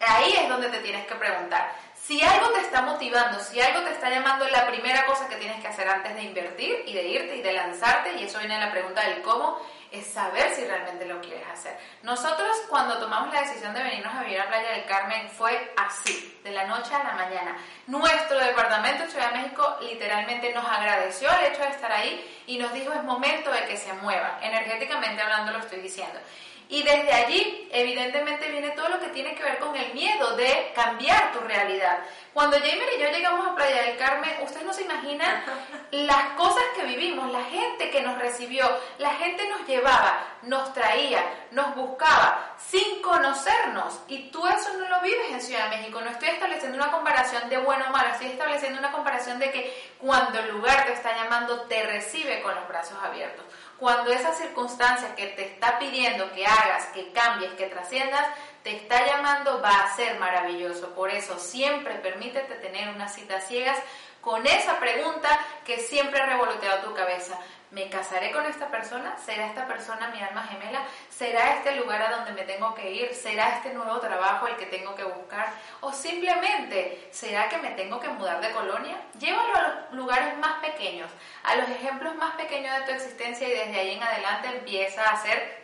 Ahí 0.00 0.32
es 0.32 0.48
donde 0.48 0.70
te 0.70 0.78
tienes 0.78 1.06
que 1.06 1.14
preguntar. 1.16 1.70
Si 2.06 2.22
algo 2.22 2.50
te 2.50 2.60
está 2.60 2.82
motivando, 2.82 3.40
si 3.40 3.60
algo 3.60 3.80
te 3.80 3.90
está 3.90 4.08
llamando, 4.08 4.46
la 4.48 4.64
primera 4.68 5.04
cosa 5.06 5.26
que 5.26 5.34
tienes 5.38 5.60
que 5.60 5.66
hacer 5.66 5.88
antes 5.88 6.14
de 6.14 6.22
invertir 6.22 6.84
y 6.86 6.92
de 6.92 7.02
irte 7.02 7.34
y 7.34 7.42
de 7.42 7.52
lanzarte, 7.52 8.12
y 8.12 8.22
eso 8.22 8.38
viene 8.38 8.54
en 8.54 8.60
la 8.60 8.70
pregunta 8.70 9.00
del 9.08 9.22
cómo, 9.22 9.58
es 9.90 10.06
saber 10.06 10.54
si 10.54 10.64
realmente 10.64 11.04
lo 11.04 11.20
quieres 11.20 11.44
hacer. 11.48 11.76
Nosotros 12.04 12.48
cuando 12.68 12.98
tomamos 12.98 13.34
la 13.34 13.40
decisión 13.40 13.74
de 13.74 13.82
venirnos 13.82 14.14
a 14.14 14.22
vivir 14.22 14.40
a 14.40 14.46
Playa 14.46 14.70
del 14.70 14.84
Carmen 14.84 15.28
fue 15.30 15.72
así, 15.76 16.38
de 16.44 16.52
la 16.52 16.66
noche 16.66 16.94
a 16.94 17.02
la 17.02 17.14
mañana. 17.14 17.56
Nuestro 17.88 18.38
departamento 18.38 19.02
de 19.02 19.10
Ciudad 19.10 19.32
de 19.32 19.38
México 19.38 19.76
literalmente 19.80 20.54
nos 20.54 20.64
agradeció 20.64 21.28
el 21.28 21.52
hecho 21.52 21.62
de 21.62 21.70
estar 21.70 21.90
ahí 21.90 22.24
y 22.46 22.56
nos 22.58 22.72
dijo 22.72 22.92
es 22.92 23.02
momento 23.02 23.50
de 23.50 23.64
que 23.66 23.76
se 23.76 23.92
mueva, 23.94 24.38
energéticamente 24.42 25.22
hablando 25.22 25.50
lo 25.50 25.58
estoy 25.58 25.80
diciendo. 25.80 26.20
Y 26.68 26.82
desde 26.82 27.12
allí, 27.12 27.68
evidentemente, 27.70 28.50
viene 28.50 28.70
todo 28.70 28.88
lo 28.88 28.98
que 28.98 29.08
tiene 29.08 29.36
que 29.36 29.42
ver 29.42 29.58
con 29.58 29.76
el 29.76 29.94
miedo 29.94 30.36
de 30.36 30.72
cambiar 30.74 31.32
tu 31.32 31.38
realidad. 31.40 31.98
Cuando 32.32 32.58
Jamer 32.58 32.88
y 32.96 33.00
yo 33.00 33.08
llegamos 33.08 33.46
a 33.46 33.54
Playa 33.54 33.82
del 33.82 33.96
Carmen, 33.96 34.34
ustedes 34.42 34.66
no 34.66 34.72
se 34.72 34.82
imaginan 34.82 35.44
las 35.92 36.32
cosas 36.36 36.64
que 36.74 36.84
vivimos, 36.84 37.30
la 37.30 37.44
gente 37.44 37.90
que 37.90 38.02
nos 38.02 38.18
recibió, 38.18 38.68
la 38.98 39.14
gente 39.14 39.48
nos 39.48 39.66
llevaba, 39.66 40.24
nos 40.42 40.72
traía, 40.74 41.22
nos 41.52 41.74
buscaba, 41.76 42.56
sin 42.58 43.00
conocernos. 43.00 44.00
Y 44.08 44.30
tú 44.30 44.44
eso 44.48 44.76
no 44.76 44.88
lo 44.88 45.00
vives 45.02 45.30
en 45.30 45.40
Ciudad 45.40 45.70
de 45.70 45.76
México. 45.76 46.00
No 46.00 46.10
estoy 46.10 46.30
estableciendo 46.30 46.76
una 46.76 46.90
comparación 46.90 47.48
de 47.48 47.58
bueno 47.58 47.84
o 47.88 47.92
malo, 47.92 48.08
estoy 48.08 48.28
estableciendo 48.28 48.80
una 48.80 48.90
comparación 48.90 49.38
de 49.38 49.52
que 49.52 49.92
cuando 49.98 50.40
el 50.40 50.50
lugar 50.50 50.84
te 50.84 50.94
está 50.94 51.16
llamando, 51.16 51.62
te 51.62 51.84
recibe 51.84 52.42
con 52.42 52.54
los 52.56 52.66
brazos 52.66 52.98
abiertos. 53.02 53.44
Cuando 53.78 54.10
esa 54.10 54.32
circunstancia 54.32 55.14
que 55.14 55.26
te 55.28 55.44
está 55.52 55.78
pidiendo 55.78 56.32
que 56.32 56.46
hagas, 56.46 56.86
que 56.94 57.12
cambies, 57.12 57.52
que 57.52 57.66
trasciendas, 57.66 58.26
te 58.62 58.74
está 58.76 59.06
llamando, 59.06 59.60
va 59.60 59.84
a 59.84 59.94
ser 59.96 60.18
maravilloso. 60.18 60.94
Por 60.94 61.10
eso 61.10 61.38
siempre 61.38 61.94
permítete 61.96 62.54
tener 62.56 62.88
unas 62.88 63.14
citas 63.14 63.46
ciegas 63.46 63.78
con 64.20 64.44
esa 64.46 64.80
pregunta 64.80 65.28
que 65.64 65.78
siempre 65.78 66.20
ha 66.20 66.26
revoloteado 66.26 66.88
tu 66.88 66.94
cabeza. 66.94 67.38
¿Me 67.70 67.88
casaré 67.90 68.30
con 68.30 68.46
esta 68.46 68.68
persona? 68.68 69.16
¿Será 69.18 69.46
esta 69.46 69.66
persona 69.66 70.08
mi 70.08 70.22
alma 70.22 70.44
gemela? 70.44 70.82
¿Será 71.10 71.56
este 71.56 71.74
lugar 71.74 72.00
a 72.00 72.16
donde 72.16 72.32
me 72.32 72.42
tengo 72.42 72.72
que 72.74 72.92
ir? 72.92 73.12
¿Será 73.12 73.56
este 73.56 73.74
nuevo 73.74 73.98
trabajo 73.98 74.46
el 74.46 74.56
que 74.56 74.66
tengo 74.66 74.94
que 74.94 75.02
buscar? 75.02 75.52
¿O 75.80 75.92
simplemente 75.92 77.08
será 77.10 77.48
que 77.48 77.58
me 77.58 77.70
tengo 77.70 77.98
que 77.98 78.08
mudar 78.08 78.40
de 78.40 78.52
colonia? 78.52 78.96
Llévalo 79.18 79.56
a 79.56 79.62
los 79.62 79.92
lugares 79.94 80.38
más 80.38 80.60
pequeños, 80.60 81.10
a 81.42 81.56
los 81.56 81.68
ejemplos 81.68 82.14
más 82.14 82.36
pequeños 82.36 82.78
de 82.78 82.84
tu 82.84 82.92
existencia 82.92 83.48
y 83.48 83.52
desde 83.52 83.80
ahí 83.80 83.94
en 83.94 84.02
adelante 84.02 84.48
empieza 84.48 85.02
a 85.02 85.14
hacer 85.14 85.58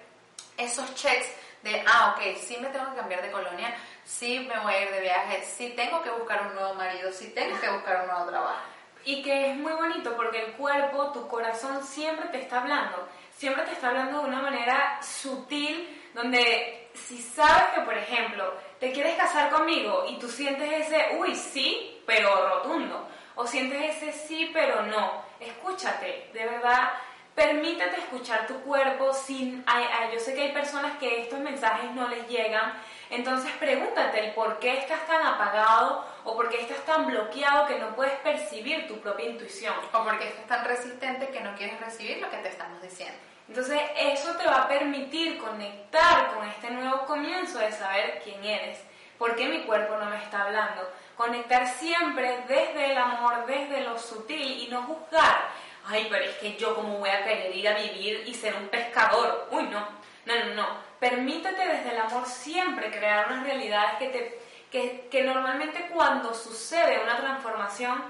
esos 0.56 0.92
checks 0.96 1.28
de, 1.62 1.84
ah, 1.86 2.16
ok, 2.16 2.36
sí 2.36 2.56
me 2.60 2.68
tengo 2.70 2.90
que 2.90 2.96
cambiar 2.96 3.22
de 3.22 3.30
colonia, 3.30 3.72
sí 4.04 4.40
me 4.40 4.58
voy 4.58 4.74
a 4.74 4.82
ir 4.82 4.90
de 4.90 5.00
viaje, 5.00 5.44
sí 5.44 5.72
tengo 5.76 6.02
que 6.02 6.10
buscar 6.10 6.48
un 6.48 6.54
nuevo 6.56 6.74
marido, 6.74 7.12
sí 7.12 7.30
tengo 7.32 7.60
que 7.60 7.70
buscar 7.70 8.02
un 8.02 8.08
nuevo 8.08 8.26
trabajo. 8.26 8.71
Y 9.04 9.22
que 9.22 9.50
es 9.50 9.56
muy 9.56 9.72
bonito 9.72 10.14
porque 10.16 10.44
el 10.44 10.52
cuerpo, 10.52 11.12
tu 11.12 11.26
corazón 11.26 11.82
siempre 11.84 12.28
te 12.28 12.40
está 12.40 12.60
hablando, 12.60 13.08
siempre 13.34 13.64
te 13.64 13.72
está 13.72 13.88
hablando 13.88 14.20
de 14.20 14.28
una 14.28 14.42
manera 14.42 15.02
sutil, 15.02 16.02
donde 16.14 16.90
si 16.94 17.18
sabes 17.18 17.74
que, 17.74 17.80
por 17.80 17.96
ejemplo, 17.96 18.54
te 18.78 18.92
quieres 18.92 19.16
casar 19.16 19.50
conmigo 19.50 20.04
y 20.08 20.18
tú 20.18 20.28
sientes 20.28 20.86
ese, 20.86 21.16
uy, 21.18 21.34
sí, 21.34 22.02
pero 22.06 22.48
rotundo, 22.48 23.08
o 23.34 23.46
sientes 23.46 23.96
ese 23.96 24.12
sí, 24.12 24.50
pero 24.52 24.82
no, 24.82 25.24
escúchate, 25.40 26.30
de 26.32 26.44
verdad, 26.44 26.92
permítete 27.34 27.96
escuchar 27.96 28.46
tu 28.46 28.60
cuerpo 28.60 29.12
sin, 29.12 29.64
yo 30.12 30.20
sé 30.20 30.34
que 30.34 30.42
hay 30.42 30.52
personas 30.52 30.98
que 30.98 31.22
estos 31.22 31.40
mensajes 31.40 31.90
no 31.92 32.08
les 32.08 32.28
llegan, 32.28 32.74
entonces 33.10 33.50
pregúntate 33.58 34.26
el 34.26 34.34
por 34.34 34.58
qué 34.58 34.78
estás 34.78 35.06
tan 35.06 35.26
apagado 35.26 36.04
o 36.24 36.36
por 36.36 36.48
qué 36.48 36.60
estás 36.60 36.84
tan 36.84 37.06
bloqueado 37.06 37.66
que 37.66 37.78
no 37.78 37.94
puedes 37.94 38.14
percibir 38.20 38.86
tu 38.86 39.00
propia 39.00 39.28
intuición. 39.28 39.74
O 39.92 40.04
porque 40.04 40.28
estás 40.28 40.46
tan 40.46 40.64
resistente 40.64 41.28
que 41.28 41.40
no 41.40 41.54
quieres 41.56 41.80
recibir 41.80 42.18
lo 42.18 42.30
que 42.30 42.38
te 42.38 42.48
estamos 42.48 42.80
diciendo. 42.82 43.16
Entonces 43.48 43.80
eso 43.96 44.34
te 44.36 44.46
va 44.46 44.62
a 44.62 44.68
permitir 44.68 45.38
conectar 45.38 46.34
con 46.34 46.48
este 46.48 46.70
nuevo 46.70 47.04
comienzo 47.06 47.58
de 47.58 47.72
saber 47.72 48.20
quién 48.22 48.42
eres, 48.44 48.78
por 49.18 49.36
qué 49.36 49.46
mi 49.46 49.62
cuerpo 49.64 49.96
no 49.96 50.06
me 50.06 50.22
está 50.22 50.44
hablando. 50.44 50.88
Conectar 51.16 51.66
siempre 51.66 52.44
desde 52.48 52.92
el 52.92 52.98
amor, 52.98 53.44
desde 53.46 53.82
lo 53.82 53.98
sutil 53.98 54.62
y 54.62 54.68
no 54.68 54.82
juzgar. 54.82 55.50
Ay, 55.84 56.06
pero 56.08 56.24
es 56.24 56.36
que 56.36 56.56
yo 56.56 56.74
como 56.74 56.98
voy 56.98 57.10
a 57.10 57.24
querer 57.24 57.54
ir 57.54 57.68
a 57.68 57.74
vivir 57.74 58.22
y 58.26 58.34
ser 58.34 58.54
un 58.54 58.68
pescador. 58.68 59.48
Uy, 59.50 59.64
no. 59.64 60.02
No, 60.24 60.36
no, 60.36 60.54
no 60.54 60.92
Permítete 61.02 61.66
desde 61.66 61.90
el 61.90 61.98
amor 61.98 62.24
siempre 62.26 62.88
crear 62.92 63.26
unas 63.26 63.42
realidades 63.42 63.94
que, 63.98 64.06
te, 64.06 64.41
que, 64.72 65.22
normalmente 65.22 65.88
cuando 65.92 66.34
sucede 66.34 67.02
una 67.02 67.18
transformación 67.18 68.02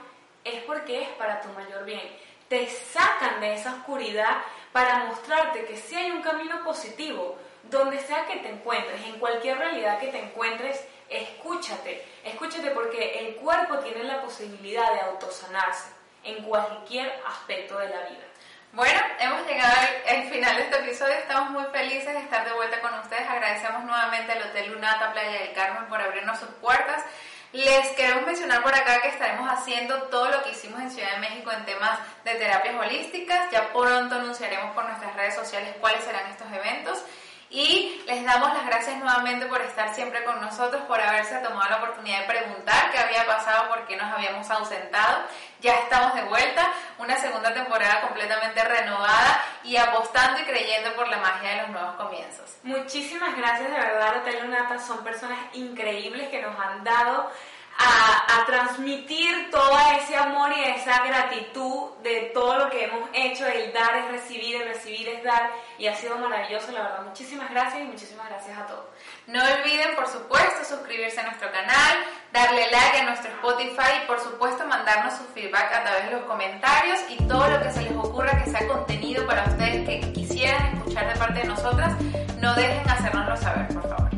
es 0.45 0.63
porque 0.63 1.03
es 1.03 1.09
para 1.11 1.41
tu 1.41 1.49
mayor 1.49 1.85
bien. 1.85 2.01
Te 2.49 2.69
sacan 2.69 3.41
de 3.41 3.55
esa 3.55 3.75
oscuridad 3.75 4.39
para 4.73 5.05
mostrarte 5.07 5.65
que 5.65 5.77
sí 5.77 5.97
hay 5.97 6.13
un 6.13 6.23
camino 6.23 6.63
positivo, 6.65 7.37
donde 7.65 7.99
sea 7.99 8.27
que 8.27 8.37
te 8.37 8.49
encuentres, 8.49 9.01
en 9.05 9.19
cualquier 9.19 9.59
realidad 9.59 9.99
que 9.99 10.09
te 10.09 10.21
encuentres, 10.21 10.85
escúchate, 11.09 12.05
escúchate 12.25 12.71
porque 12.71 13.27
el 13.27 13.37
cuerpo 13.37 13.79
tiene 13.79 14.05
la 14.05 14.23
posibilidad 14.23 14.93
de 14.93 15.01
autosanarse 15.01 15.91
en 16.25 16.45
cualquier 16.45 17.13
aspecto 17.27 17.79
de 17.79 17.89
la 17.89 18.09
vida. 18.09 18.32
Bueno, 18.73 18.99
hemos 19.19 19.47
llegado 19.47 19.71
al, 20.09 20.31
final 20.31 20.57
de 20.57 20.63
este 20.63 20.79
episodio. 20.79 21.13
Estamos 21.13 21.51
muy 21.51 21.65
felices 21.73 22.15
de 22.15 22.21
estar 22.21 22.43
de 22.43 22.55
vuelta 22.55 22.81
con 22.81 22.95
ustedes. 23.01 23.29
Agradecemos 23.29 23.85
nuevamente 23.85 24.33
al 24.33 24.45
Hotel 24.45 24.73
Lunata 24.73 25.13
Playa 25.13 25.41
del 25.41 25.53
Carmen 25.53 25.85
por 25.91 26.01
abrirnos 26.01 26.39
sus 26.39 26.49
puertas. 26.55 27.05
Les 27.53 27.89
queremos 27.89 28.25
mencionar 28.25 28.63
por 28.63 28.75
acá 28.75 29.03
que 29.03 29.09
estaremos 29.09 29.47
haciendo 29.47 30.05
todo 30.05 30.31
lo 30.31 30.43
que 30.43 30.53
hicimos 30.53 30.81
en 30.81 30.91
Ciudad 30.91 31.13
de 31.13 31.19
México 31.19 31.53
en 31.53 31.67
temas 31.67 31.99
de 32.25 32.35
terapias 32.37 32.75
holísticas. 32.75 33.51
Ya 33.51 33.75
pronto 33.75 34.15
anunciaremos 34.15 34.75
por 34.75 34.87
nuestras 34.87 35.15
redes 35.17 35.35
sociales 35.35 35.77
cuáles 35.79 36.03
serán 36.03 36.31
estos 36.31 36.51
eventos. 36.51 37.05
Y 37.53 38.03
les 38.07 38.25
damos 38.25 38.55
las 38.55 38.65
gracias 38.65 38.97
nuevamente 38.97 39.45
por 39.45 39.61
estar 39.61 39.95
siempre 39.95 40.25
con 40.25 40.41
nosotros, 40.41 40.81
por 40.85 40.99
haberse 40.99 41.37
tomado 41.41 41.69
la 41.69 41.77
oportunidad 41.77 42.21
de 42.21 42.27
preguntar 42.27 42.91
qué 42.91 42.99
había 42.99 43.27
pasado, 43.27 43.69
por 43.69 43.87
qué 43.87 43.95
nos 43.95 44.11
habíamos 44.11 44.51
ausentado. 44.51 45.25
Ya 45.61 45.75
estamos 45.81 46.15
de 46.15 46.23
vuelta, 46.23 46.73
una 46.99 47.15
segunda 47.19 47.53
temporada 47.53 48.01
completamente 48.01 48.65
renovada 48.65 49.45
y 49.65 49.77
apostando 49.77 50.41
y 50.41 50.45
creyendo 50.45 50.95
por 50.95 51.09
la 51.09 51.19
magia 51.19 51.51
de 51.51 51.57
los 51.59 51.69
nuevos 51.69 51.95
comienzos. 51.97 52.57
Muchísimas 52.63 53.37
gracias 53.37 53.71
de 53.71 53.77
verdad, 53.77 54.17
Hotel 54.17 54.43
Lunata. 54.43 54.79
Son 54.79 55.05
personas 55.05 55.39
increíbles 55.53 56.31
que 56.31 56.41
nos 56.41 56.59
han 56.59 56.83
dado 56.83 57.31
a, 57.79 58.45
transmitir 58.47 59.51
todo 59.51 59.79
ese 59.99 60.17
amor 60.17 60.51
y 60.53 60.63
esa 60.63 61.05
gratitud 61.07 61.91
de 62.03 62.31
todo 62.35 62.59
lo 62.59 62.71
que 62.71 62.85
hemos 62.85 63.09
hecho, 63.13 63.47
el 63.47 63.73
dar 63.73 63.97
es 63.97 64.09
recibir, 64.11 64.57
el 64.57 64.69
recibir 64.69 65.09
es 65.09 65.25
dar, 65.25 65.51
y 65.79 65.87
ha 65.87 65.95
sido 65.95 66.19
maravilloso, 66.19 66.71
la 66.73 66.83
verdad. 66.83 67.03
Muchísimas 67.05 67.51
gracias 67.51 67.83
y 67.83 67.85
muchísimas 67.85 68.29
gracias 68.29 68.59
a 68.59 68.67
todos. 68.67 68.85
No 69.27 69.41
olviden, 69.41 69.95
por 69.95 70.07
supuesto, 70.07 70.65
suscribirse 70.65 71.21
a 71.21 71.25
nuestro 71.25 71.51
canal, 71.51 71.99
darle 72.33 72.71
like 72.71 72.99
a 72.99 73.05
nuestro 73.05 73.31
Spotify 73.31 74.03
y, 74.03 74.07
por 74.07 74.21
supuesto, 74.21 74.67
mandarnos 74.67 75.15
su 75.15 75.25
feedback 75.33 75.73
a 75.73 75.83
través 75.85 76.05
de 76.07 76.11
los 76.13 76.23
comentarios 76.23 76.99
y 77.09 77.17
todo 77.27 77.49
lo 77.49 77.63
que 77.63 77.71
se 77.71 77.83
les 77.83 77.93
ocurra 77.93 78.43
que 78.43 78.51
sea 78.51 78.67
contenido 78.67 79.27
para 79.27 79.45
ustedes 79.45 79.89
que 79.89 80.13
quisieran 80.13 80.77
escuchar 80.77 81.13
de 81.13 81.19
parte 81.19 81.41
de 81.41 81.45
nosotras, 81.47 81.95
no 82.39 82.55
dejen 82.55 82.89
hacernoslo 82.89 83.37
saber, 83.37 83.69
por 83.69 83.83
favor. 83.89 84.11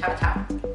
Chao, 0.00 0.14
chao. 0.18 0.71